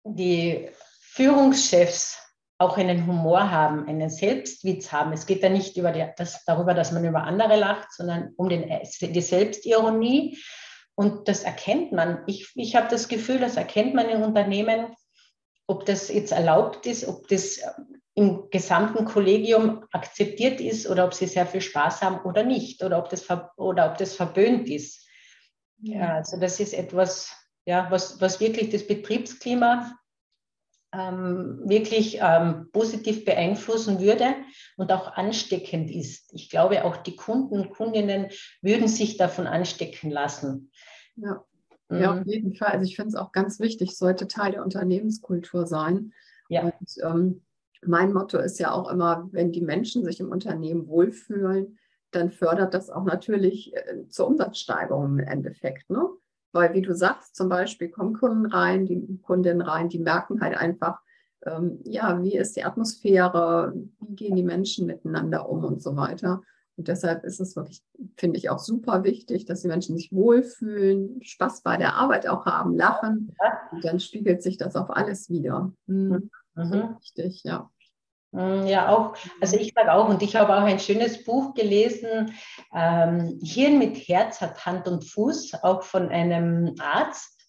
die 0.04 0.70
Führungschefs 1.02 2.18
auch 2.58 2.78
einen 2.78 3.06
Humor 3.06 3.52
haben, 3.52 3.88
einen 3.88 4.10
Selbstwitz 4.10 4.92
haben. 4.92 5.12
Es 5.12 5.26
geht 5.26 5.44
ja 5.44 5.50
nicht 5.50 5.76
über 5.76 5.92
die, 5.92 6.06
das, 6.16 6.46
darüber, 6.46 6.74
dass 6.74 6.94
man 6.94 7.04
über 7.04 7.24
andere 7.24 7.58
lacht, 7.58 7.92
sondern 7.92 8.34
um 8.38 8.48
den, 8.48 8.72
die 9.02 9.22
Selbstironie. 9.22 10.38
Und 10.96 11.28
das 11.28 11.44
erkennt 11.44 11.92
man. 11.92 12.24
Ich, 12.28 12.50
ich 12.56 12.78
habe 12.78 12.88
das 12.90 13.10
Gefühl, 13.10 13.40
das 13.40 13.58
erkennt 13.58 13.94
man 13.94 14.08
in 14.08 14.24
Unternehmen, 14.24 14.96
ob 15.68 15.86
das 15.86 16.08
jetzt 16.08 16.32
erlaubt 16.32 16.86
ist, 16.86 17.06
ob 17.06 17.28
das 17.28 17.60
im 18.16 18.50
gesamten 18.50 19.06
Kollegium 19.06 19.86
akzeptiert 19.92 20.62
ist 20.62 20.90
oder 20.90 21.06
ob 21.06 21.14
sie 21.14 21.28
sehr 21.28 21.46
viel 21.46 21.62
Spaß 21.62 22.02
haben 22.02 22.22
oder 22.22 22.44
nicht 22.44 22.82
oder 22.82 22.98
ob 22.98 23.10
das, 23.10 23.28
oder 23.58 23.92
ob 23.92 23.98
das 23.98 24.16
verböhnt 24.16 24.70
ist. 24.70 25.06
Ja, 25.82 26.16
also 26.16 26.40
das 26.40 26.60
ist 26.62 26.74
etwas, 26.74 27.30
ja, 27.66 27.88
was, 27.92 28.20
was 28.22 28.40
wirklich 28.40 28.70
das 28.70 28.88
Betriebsklima 28.88 29.98
ähm, 30.94 31.62
wirklich 31.66 32.20
ähm, 32.22 32.70
positiv 32.72 33.26
beeinflussen 33.26 34.00
würde 34.00 34.36
und 34.78 34.94
auch 34.94 35.14
ansteckend 35.14 35.92
ist. 35.92 36.34
Ich 36.34 36.50
glaube, 36.50 36.86
auch 36.86 36.98
die 36.98 37.18
Kunden 37.18 37.60
und 37.60 37.72
Kundinnen 37.72 38.28
würden 38.62 38.88
sich 38.88 39.18
davon 39.18 39.48
anstecken 39.48 40.10
lassen. 40.10 40.72
Ja, 41.18 41.44
mhm. 41.90 42.00
ja 42.00 42.14
auf 42.14 42.26
jeden 42.26 42.56
Fall. 42.56 42.70
Also 42.70 42.90
ich 42.90 42.96
finde 42.96 43.10
es 43.10 43.16
auch 43.16 43.34
ganz 43.34 43.60
wichtig, 43.60 43.98
sollte 43.98 44.30
Teil 44.30 44.54
der 44.54 44.64
Unternehmenskultur 44.64 45.68
sein. 45.68 46.14
Ja. 46.48 46.62
Und 46.62 47.04
ähm, 47.04 47.45
mein 47.88 48.14
Motto 48.14 48.38
ist 48.38 48.60
ja 48.60 48.72
auch 48.72 48.90
immer, 48.92 49.28
wenn 49.32 49.52
die 49.52 49.62
Menschen 49.62 50.04
sich 50.04 50.20
im 50.20 50.30
Unternehmen 50.30 50.88
wohlfühlen, 50.88 51.78
dann 52.12 52.32
fördert 52.32 52.74
das 52.74 52.90
auch 52.90 53.04
natürlich 53.04 53.76
äh, 53.76 54.08
zur 54.08 54.28
Umsatzsteigerung 54.28 55.20
im 55.20 55.20
Endeffekt. 55.20 55.90
Ne? 55.90 56.08
Weil, 56.52 56.74
wie 56.74 56.82
du 56.82 56.96
sagst, 56.96 57.36
zum 57.36 57.50
Beispiel 57.50 57.90
kommen 57.90 58.14
Kunden 58.14 58.46
rein, 58.46 58.86
die 58.86 59.20
Kundinnen 59.22 59.62
rein, 59.62 59.90
die 59.90 60.00
merken 60.00 60.42
halt 60.42 60.58
einfach, 60.58 61.00
ähm, 61.46 61.80
ja, 61.84 62.22
wie 62.24 62.38
ist 62.38 62.56
die 62.56 62.64
Atmosphäre, 62.64 63.74
wie 64.00 64.16
gehen 64.16 64.36
die 64.36 64.44
Menschen 64.44 64.88
miteinander 64.88 65.50
um 65.50 65.64
und 65.64 65.82
so 65.82 65.96
weiter. 65.96 66.42
Und 66.78 66.88
deshalb 66.90 67.24
ist 67.24 67.40
es 67.40 67.56
wirklich, 67.56 67.84
finde 68.18 68.38
ich, 68.38 68.50
auch 68.50 68.60
super 68.60 69.04
wichtig, 69.04 69.46
dass 69.46 69.62
die 69.62 69.68
Menschen 69.68 69.96
sich 69.96 70.12
wohlfühlen, 70.12 71.22
Spaß 71.22 71.62
bei 71.62 71.78
der 71.78 71.96
Arbeit 71.96 72.28
auch 72.28 72.46
haben, 72.46 72.76
lachen. 72.76 73.34
Und 73.72 73.86
dann 73.86 74.00
spiegelt 74.00 74.44
sich 74.44 74.58
das 74.58 74.76
auf 74.76 74.90
alles 74.90 75.30
wieder. 75.30 75.72
Hm. 75.88 76.30
Mhm. 76.56 76.66
So 76.66 76.96
wichtig, 77.00 77.44
ja. 77.44 77.70
Mm, 78.36 78.66
ja, 78.66 78.90
auch, 78.90 79.16
also 79.40 79.58
ich 79.58 79.74
sage 79.74 79.94
auch, 79.94 80.10
und 80.10 80.22
ich 80.22 80.36
habe 80.36 80.54
auch 80.56 80.64
ein 80.64 80.80
schönes 80.80 81.24
Buch 81.24 81.54
gelesen, 81.54 82.36
ähm, 82.76 83.40
Hirn 83.42 83.80
mit 83.80 83.98
Herz 83.98 84.42
hat 84.42 84.66
Hand 84.66 84.88
und 84.90 85.06
Fuß, 85.06 85.64
auch 85.64 85.84
von 85.84 86.10
einem 86.10 86.76
Arzt, 86.80 87.42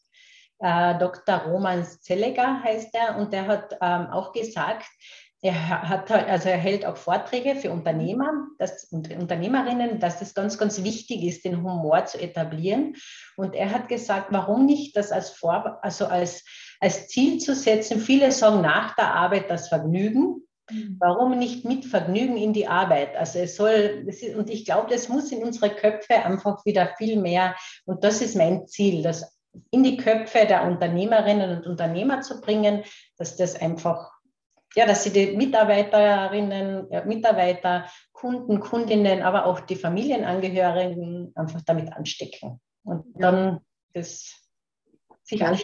äh, 0.60 0.96
Dr. 0.98 1.38
Roman 1.38 1.84
Zelleger 1.84 2.62
heißt 2.62 2.94
er, 2.94 3.16
und 3.16 3.32
der 3.32 3.48
hat 3.48 3.76
ähm, 3.82 4.06
auch 4.12 4.32
gesagt, 4.32 4.86
er 5.42 5.88
hat 5.88 6.10
also 6.10 6.48
er 6.48 6.56
hält 6.56 6.86
auch 6.86 6.96
Vorträge 6.96 7.56
für 7.56 7.70
Unternehmer 7.70 8.32
dass, 8.58 8.84
und 8.84 9.12
Unternehmerinnen, 9.12 10.00
dass 10.00 10.22
es 10.22 10.34
ganz, 10.34 10.56
ganz 10.56 10.82
wichtig 10.82 11.22
ist, 11.22 11.44
den 11.44 11.62
Humor 11.62 12.06
zu 12.06 12.18
etablieren. 12.18 12.96
Und 13.36 13.54
er 13.54 13.70
hat 13.70 13.88
gesagt, 13.88 14.28
warum 14.30 14.64
nicht 14.64 14.96
das 14.96 15.12
als, 15.12 15.30
Vor 15.30 15.78
also 15.82 16.06
als, 16.06 16.42
als 16.80 17.08
Ziel 17.08 17.38
zu 17.38 17.54
setzen? 17.54 18.00
Viele 18.00 18.32
sagen 18.32 18.62
nach 18.62 18.96
der 18.96 19.14
Arbeit 19.14 19.50
das 19.50 19.68
Vergnügen 19.68 20.26
Mhm. 20.26 20.45
Warum 20.98 21.38
nicht 21.38 21.64
mit 21.64 21.84
Vergnügen 21.84 22.36
in 22.36 22.52
die 22.52 22.66
Arbeit? 22.66 23.14
Also 23.16 23.38
es 23.38 23.56
soll, 23.56 24.06
und 24.36 24.50
ich 24.50 24.64
glaube, 24.64 24.90
das 24.90 25.08
muss 25.08 25.30
in 25.30 25.44
unsere 25.44 25.70
Köpfe 25.70 26.14
einfach 26.14 26.64
wieder 26.64 26.94
viel 26.98 27.20
mehr, 27.20 27.54
und 27.84 28.02
das 28.02 28.20
ist 28.20 28.36
mein 28.36 28.66
Ziel, 28.66 29.02
das 29.02 29.36
in 29.70 29.84
die 29.84 29.96
Köpfe 29.96 30.46
der 30.46 30.64
Unternehmerinnen 30.64 31.58
und 31.58 31.66
Unternehmer 31.66 32.20
zu 32.20 32.40
bringen, 32.40 32.82
dass 33.16 33.36
das 33.36 33.60
einfach, 33.60 34.10
ja, 34.74 34.86
dass 34.86 35.04
sie 35.04 35.10
die 35.10 35.36
Mitarbeiterinnen, 35.36 36.88
Mitarbeiter, 37.06 37.86
Kunden, 38.12 38.60
Kundinnen, 38.60 39.22
aber 39.22 39.46
auch 39.46 39.60
die 39.60 39.76
Familienangehörigen 39.76 41.32
einfach 41.34 41.62
damit 41.62 41.92
anstecken. 41.92 42.60
Und 42.84 43.04
dann 43.14 43.60
das 43.94 44.34
sich 45.22 45.40
ja, 45.40 45.56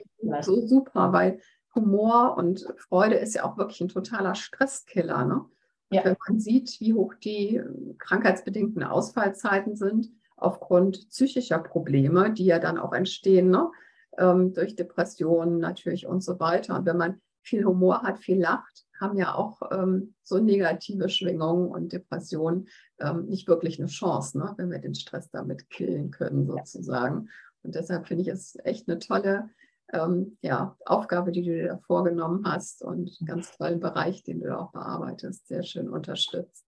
So 0.42 0.66
super, 0.66 1.12
weil 1.12 1.40
Humor 1.74 2.36
und 2.36 2.66
Freude 2.76 3.16
ist 3.16 3.34
ja 3.34 3.44
auch 3.44 3.56
wirklich 3.56 3.80
ein 3.80 3.88
totaler 3.88 4.34
Stresskiller. 4.34 5.24
Ne? 5.24 5.44
Ja. 5.90 6.04
Wenn 6.04 6.16
man 6.28 6.40
sieht, 6.40 6.80
wie 6.80 6.94
hoch 6.94 7.14
die 7.14 7.56
äh, 7.56 7.94
krankheitsbedingten 7.98 8.82
Ausfallzeiten 8.82 9.76
sind 9.76 10.10
aufgrund 10.36 11.08
psychischer 11.08 11.58
Probleme, 11.58 12.32
die 12.32 12.44
ja 12.44 12.58
dann 12.58 12.78
auch 12.78 12.92
entstehen, 12.92 13.50
ne? 13.50 13.70
ähm, 14.18 14.52
durch 14.52 14.76
Depressionen 14.76 15.58
natürlich 15.58 16.06
und 16.06 16.22
so 16.22 16.40
weiter. 16.40 16.76
Und 16.76 16.86
wenn 16.86 16.96
man 16.96 17.20
viel 17.42 17.64
Humor 17.64 18.02
hat, 18.02 18.18
viel 18.18 18.40
lacht, 18.40 18.86
haben 19.00 19.16
ja 19.16 19.34
auch 19.34 19.60
ähm, 19.72 20.14
so 20.22 20.38
negative 20.38 21.08
Schwingungen 21.08 21.68
und 21.68 21.92
Depressionen 21.92 22.68
ähm, 23.00 23.26
nicht 23.26 23.48
wirklich 23.48 23.78
eine 23.78 23.88
Chance, 23.88 24.38
ne? 24.38 24.54
wenn 24.56 24.70
wir 24.70 24.78
den 24.78 24.94
Stress 24.94 25.30
damit 25.30 25.68
killen 25.70 26.10
können 26.10 26.46
sozusagen. 26.46 27.28
Und 27.62 27.74
deshalb 27.74 28.06
finde 28.06 28.22
ich 28.22 28.28
es 28.28 28.56
echt 28.64 28.88
eine 28.88 28.98
tolle 28.98 29.50
ähm, 29.92 30.38
ja, 30.40 30.76
Aufgabe, 30.86 31.32
die 31.32 31.42
du 31.42 31.52
dir 31.52 31.68
da 31.68 31.78
vorgenommen 31.78 32.44
hast 32.46 32.82
und 32.82 33.16
einen 33.20 33.26
ganz 33.26 33.56
tollen 33.56 33.80
Bereich, 33.80 34.22
den 34.22 34.40
du 34.40 34.48
da 34.48 34.58
auch 34.58 34.72
bearbeitest, 34.72 35.46
sehr 35.46 35.62
schön 35.62 35.88
unterstützt. 35.88 36.64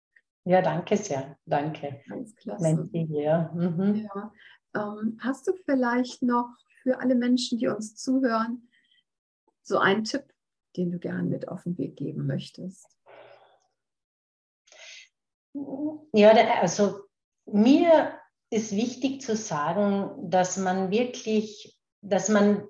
Ja, 0.44 0.62
danke 0.62 0.96
sehr. 0.96 1.36
Danke. 1.44 2.00
Ganz 2.08 2.34
klasse. 2.36 2.88
Ja. 2.92 3.50
Mhm. 3.54 4.08
ja. 4.14 4.32
Ähm, 4.74 5.18
hast 5.20 5.46
du 5.46 5.52
vielleicht 5.64 6.22
noch 6.22 6.48
für 6.82 7.00
alle 7.00 7.14
Menschen, 7.14 7.58
die 7.58 7.68
uns 7.68 7.96
zuhören, 7.96 8.68
so 9.62 9.78
einen 9.78 10.04
Tipp, 10.04 10.24
den 10.76 10.90
du 10.90 10.98
gerne 10.98 11.24
mit 11.24 11.48
auf 11.48 11.64
den 11.64 11.76
Weg 11.76 11.96
geben 11.96 12.26
möchtest? 12.26 12.86
Ja, 16.12 16.30
also 16.60 17.00
mir 17.46 18.12
ist 18.50 18.72
wichtig 18.72 19.20
zu 19.20 19.36
sagen, 19.36 20.30
dass 20.30 20.56
man 20.56 20.90
wirklich, 20.90 21.78
dass 22.00 22.28
man 22.28 22.66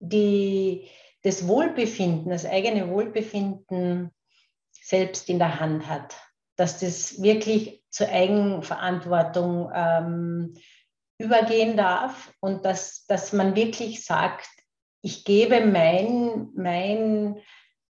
die, 0.00 0.88
das 1.22 1.46
Wohlbefinden, 1.46 2.30
das 2.30 2.46
eigene 2.46 2.88
Wohlbefinden 2.88 4.10
selbst 4.72 5.28
in 5.28 5.38
der 5.38 5.60
Hand 5.60 5.88
hat. 5.88 6.16
Dass 6.56 6.78
das 6.80 7.22
wirklich 7.22 7.82
zur 7.90 8.08
Eigenverantwortung 8.08 9.70
ähm, 9.74 10.54
übergehen 11.18 11.76
darf 11.76 12.32
und 12.40 12.64
dass, 12.64 13.06
dass 13.06 13.32
man 13.32 13.56
wirklich 13.56 14.04
sagt, 14.04 14.48
ich 15.02 15.24
gebe 15.24 15.64
mein, 15.64 16.48
mein 16.54 17.36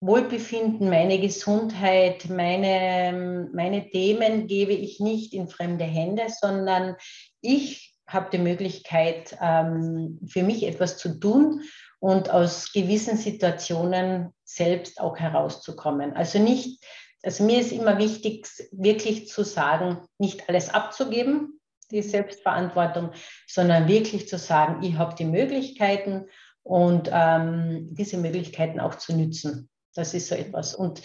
Wohlbefinden, 0.02 0.89
meine 0.89 1.20
Gesundheit, 1.20 2.30
meine, 2.30 3.50
meine 3.54 3.89
Themen 3.89 4.48
gebe 4.48 4.74
ich 4.74 5.00
nicht 5.00 5.34
in 5.34 5.48
fremde 5.48 5.86
Hände, 5.86 6.24
sondern 6.30 6.96
ich 7.41 7.96
habe 8.08 8.30
die 8.32 8.38
Möglichkeit, 8.38 9.36
ähm, 9.41 10.20
für 10.28 10.44
mich 10.44 10.63
etwas 10.63 10.98
zu 10.98 11.20
tun 11.20 11.63
und 12.06 12.30
aus 12.30 12.72
gewissen 12.72 13.18
Situationen 13.18 14.32
selbst 14.44 15.02
auch 15.02 15.18
herauszukommen. 15.18 16.13
Also 16.13 16.38
nicht, 16.38 16.86
also 17.24 17.44
mir 17.44 17.60
ist 17.60 17.72
immer 17.72 17.98
wichtig, 17.98 18.48
wirklich 18.72 19.28
zu 19.28 19.44
sagen, 19.44 20.06
nicht 20.20 20.48
alles 20.48 20.70
abzugeben, 20.72 21.60
die 21.89 22.04
Selbstverantwortung, 22.04 23.10
sondern 23.48 23.88
wirklich 23.88 24.28
zu 24.28 24.38
sagen, 24.38 24.84
ich 24.84 25.00
habe 25.00 25.15
die 25.15 25.26
Möglichkeiten 25.26 26.28
und 26.62 27.10
ähm, 27.12 27.88
diese 27.96 28.18
Möglichkeiten 28.18 28.80
auch 28.80 28.94
zu 28.94 29.15
nützen. 29.15 29.68
Das 29.96 30.13
ist 30.13 30.28
so 30.28 30.36
etwas. 30.36 30.76
Und 30.76 31.02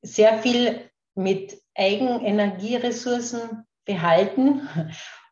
sehr 0.00 0.38
viel 0.38 0.88
mit 1.16 1.60
Eigenenergieressourcen 1.74 3.66
behalten 3.84 4.66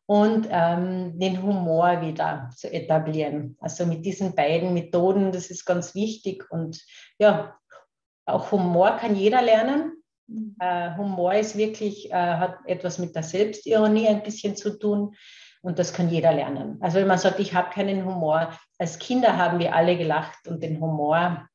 und 0.06 0.46
ähm, 0.50 1.18
den 1.18 1.42
Humor 1.42 2.00
wieder 2.00 2.50
zu 2.54 2.72
etablieren. 2.72 3.56
Also 3.60 3.86
mit 3.86 4.04
diesen 4.04 4.34
beiden 4.34 4.72
Methoden, 4.72 5.32
das 5.32 5.50
ist 5.50 5.64
ganz 5.64 5.94
wichtig. 5.94 6.48
Und 6.50 6.80
ja, 7.18 7.56
auch 8.24 8.52
Humor 8.52 8.96
kann 8.98 9.16
jeder 9.16 9.42
lernen. 9.42 10.02
Mhm. 10.28 10.56
Äh, 10.60 10.96
Humor 10.96 11.34
ist 11.34 11.56
wirklich, 11.56 12.10
äh, 12.10 12.14
hat 12.14 12.58
etwas 12.66 12.98
mit 12.98 13.16
der 13.16 13.24
Selbstironie 13.24 14.06
ein 14.08 14.22
bisschen 14.22 14.56
zu 14.56 14.78
tun. 14.78 15.14
Und 15.62 15.80
das 15.80 15.92
kann 15.92 16.08
jeder 16.08 16.32
lernen. 16.32 16.78
Also 16.80 16.98
wenn 16.98 17.08
man 17.08 17.18
sagt, 17.18 17.40
ich 17.40 17.54
habe 17.54 17.70
keinen 17.70 18.04
Humor, 18.04 18.56
als 18.78 19.00
Kinder 19.00 19.36
haben 19.36 19.58
wir 19.58 19.74
alle 19.74 19.96
gelacht 19.96 20.46
und 20.46 20.62
den 20.62 20.80
Humor, 20.80 21.48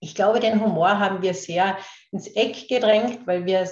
ich 0.00 0.16
glaube, 0.16 0.40
den 0.40 0.60
Humor 0.60 0.98
haben 0.98 1.22
wir 1.22 1.34
sehr 1.34 1.76
ins 2.10 2.26
Eck 2.28 2.68
gedrängt, 2.68 3.26
weil 3.26 3.46
wir 3.46 3.68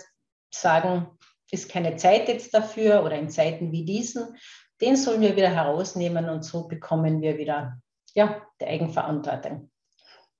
sagen, 0.53 1.09
ist 1.51 1.71
keine 1.71 1.97
Zeit 1.97 2.29
jetzt 2.29 2.53
dafür 2.55 3.05
oder 3.05 3.19
in 3.19 3.31
Zeiten 3.31 3.73
wie 3.73 3.85
diesen. 3.85 4.37
Den 4.81 4.97
sollen 4.97 5.21
wir 5.21 5.37
wieder 5.37 5.49
herausnehmen 5.49 6.29
und 6.29 6.45
so 6.45 6.67
bekommen 6.69 7.23
wir 7.23 7.39
wieder 7.39 7.81
ja, 8.15 8.43
die 8.61 8.67
Eigenverantwortung. 8.67 9.71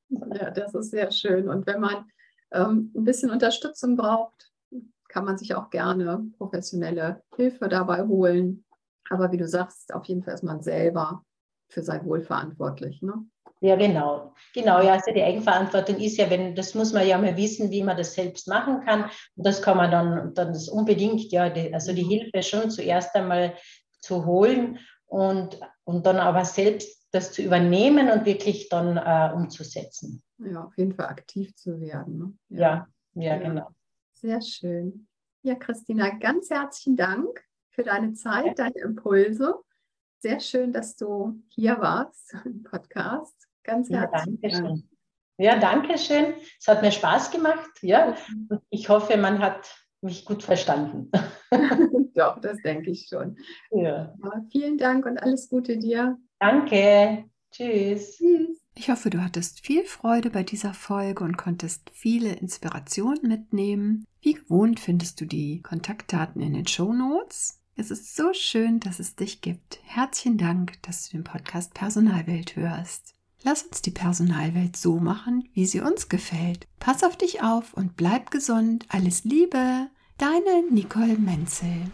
Ja, 0.09 0.51
das 0.51 0.75
ist 0.75 0.91
sehr 0.91 1.11
schön. 1.11 1.49
Und 1.49 1.67
wenn 1.67 1.81
man 1.81 2.07
ähm, 2.53 2.93
ein 2.95 3.05
bisschen 3.05 3.31
Unterstützung 3.31 3.97
braucht, 3.97 4.51
kann 5.09 5.25
man 5.25 5.39
sich 5.39 5.55
auch 5.55 5.71
gerne 5.71 6.27
professionelle 6.37 7.23
Hilfe 7.37 7.69
dabei 7.69 8.03
holen. 8.07 8.65
Aber 9.11 9.33
wie 9.33 9.37
du 9.37 9.47
sagst, 9.47 9.95
auf 9.95 10.05
jeden 10.07 10.23
Fall 10.23 10.35
ist 10.35 10.43
man 10.43 10.63
selber 10.63 11.25
für 11.69 11.83
sein 11.83 12.05
Wohl 12.07 12.23
verantwortlich. 12.23 13.03
Ne? 13.03 13.27
Ja, 13.61 13.77
genau. 13.77 14.35
Genau, 14.55 14.83
ja, 14.83 14.93
also 14.93 15.13
die 15.13 15.23
Eigenverantwortung 15.23 15.97
ist 15.97 16.19
ja, 16.19 16.29
wenn, 16.29 16.55
das 16.55 16.75
muss 16.75 16.93
man 16.93 17.07
ja 17.07 17.17
mal 17.17 17.37
wissen, 17.37 17.71
wie 17.71 17.83
man 17.83 17.97
das 17.97 18.15
selbst 18.15 18.49
machen 18.49 18.85
kann. 18.85 19.05
Und 19.35 19.47
das 19.47 19.63
kann 19.63 19.77
man 19.79 19.91
dann, 19.91 20.35
dann 20.35 20.53
ist 20.53 20.69
unbedingt, 20.69 21.33
ja, 21.33 21.49
die, 21.49 21.73
also 21.73 21.93
die 21.93 22.03
Hilfe 22.03 22.43
schon 22.43 22.71
zuerst 22.71 23.15
einmal 23.15 23.55
zu 24.01 24.27
holen 24.27 24.79
und, 25.07 25.59
und 25.85 26.05
dann 26.05 26.19
aber 26.19 26.45
selbst 26.45 27.07
das 27.13 27.33
zu 27.33 27.43
übernehmen 27.43 28.11
und 28.11 28.27
wirklich 28.27 28.69
dann 28.69 28.99
äh, 28.99 29.35
umzusetzen. 29.35 30.23
Ja, 30.39 30.65
auf 30.65 30.77
jeden 30.77 30.95
Fall 30.95 31.07
aktiv 31.07 31.55
zu 31.57 31.81
werden. 31.81 32.19
Ne? 32.19 32.33
Ja. 32.51 32.61
Ja, 32.61 32.89
ja, 33.15 33.37
ja, 33.37 33.49
genau. 33.49 33.69
Sehr 34.13 34.41
schön. 34.43 35.09
Ja, 35.43 35.55
Christina, 35.55 36.11
ganz 36.11 36.51
herzlichen 36.51 36.97
Dank 36.97 37.43
für 37.71 37.85
deine 37.85 38.13
Zeit, 38.15 38.59
deine 38.59 38.79
Impulse. 38.83 39.55
Sehr 40.19 40.41
schön, 40.41 40.73
dass 40.73 40.97
du 40.97 41.43
hier 41.49 41.79
warst 41.81 42.35
im 42.45 42.63
Podcast. 42.63 43.46
Ganz 43.67 43.91
herzlich. 43.91 44.39
Ja, 44.43 44.51
danke 44.51 44.51
schön. 44.51 44.89
Ja, 45.39 45.59
danke 45.59 45.99
schön. 45.99 46.35
Es 46.59 46.69
hat 46.69 46.83
mir 46.83 46.93
Spaß 46.93 47.31
gemacht. 47.31 47.71
Ja. 47.83 48.17
Und 48.49 48.63
ich 48.71 48.89
hoffe, 48.89 49.17
man 49.17 49.41
hat 49.41 49.75
mich 50.01 50.25
gut 50.25 50.43
verstanden. 50.43 51.11
Doch, 52.15 52.41
das 52.41 52.57
denke 52.63 52.91
ich 52.91 53.09
schon. 53.09 53.37
Ja. 53.71 54.15
ja. 54.23 54.47
Vielen 54.51 54.79
Dank 54.79 55.05
und 55.05 55.19
alles 55.19 55.49
Gute 55.49 55.77
dir. 55.77 56.17
Danke. 56.39 57.25
Tschüss. 57.51 58.17
Tschüss. 58.17 58.63
Ich 58.79 58.91
hoffe, 58.91 59.11
du 59.11 59.23
hattest 59.23 59.65
viel 59.65 59.85
Freude 59.85 60.31
bei 60.31 60.43
dieser 60.43 60.75
Folge 60.75 61.25
und 61.25 61.37
konntest 61.37 61.91
viele 61.91 62.35
Inspirationen 62.35 63.27
mitnehmen. 63.27 64.07
Wie 64.21 64.35
gewohnt 64.35 64.81
findest 64.81 65.21
du 65.21 65.25
die 65.25 65.63
Kontaktdaten 65.63 66.41
in 66.43 66.55
den 66.55 66.67
Show 66.67 66.93
Notes. 66.93 67.61
Es 67.75 67.91
ist 67.91 68.15
so 68.17 68.33
schön, 68.33 68.81
dass 68.81 69.01
es 69.01 69.17
dich 69.17 69.41
gibt. 69.41 69.81
Herzlichen 69.83 70.39
Dank, 70.39 70.83
dass 70.83 71.09
du 71.09 71.17
den 71.17 71.25
Podcast 71.25 71.75
Personalwelt 71.75 72.57
hörst. 72.57 73.16
Lass 73.49 73.63
uns 73.63 73.81
die 73.81 73.93
Personalwelt 73.93 74.77
so 74.77 74.97
machen, 74.97 75.49
wie 75.55 75.67
sie 75.67 75.81
uns 75.81 76.09
gefällt. 76.09 76.67
Pass 76.81 77.05
auf 77.05 77.17
dich 77.17 77.45
auf 77.45 77.75
und 77.75 77.97
bleib 77.97 78.33
gesund. 78.33 78.85
Alles 78.89 79.23
Liebe, 79.23 79.87
deine 80.19 80.65
Nicole 80.69 81.17
Menzel. 81.17 81.93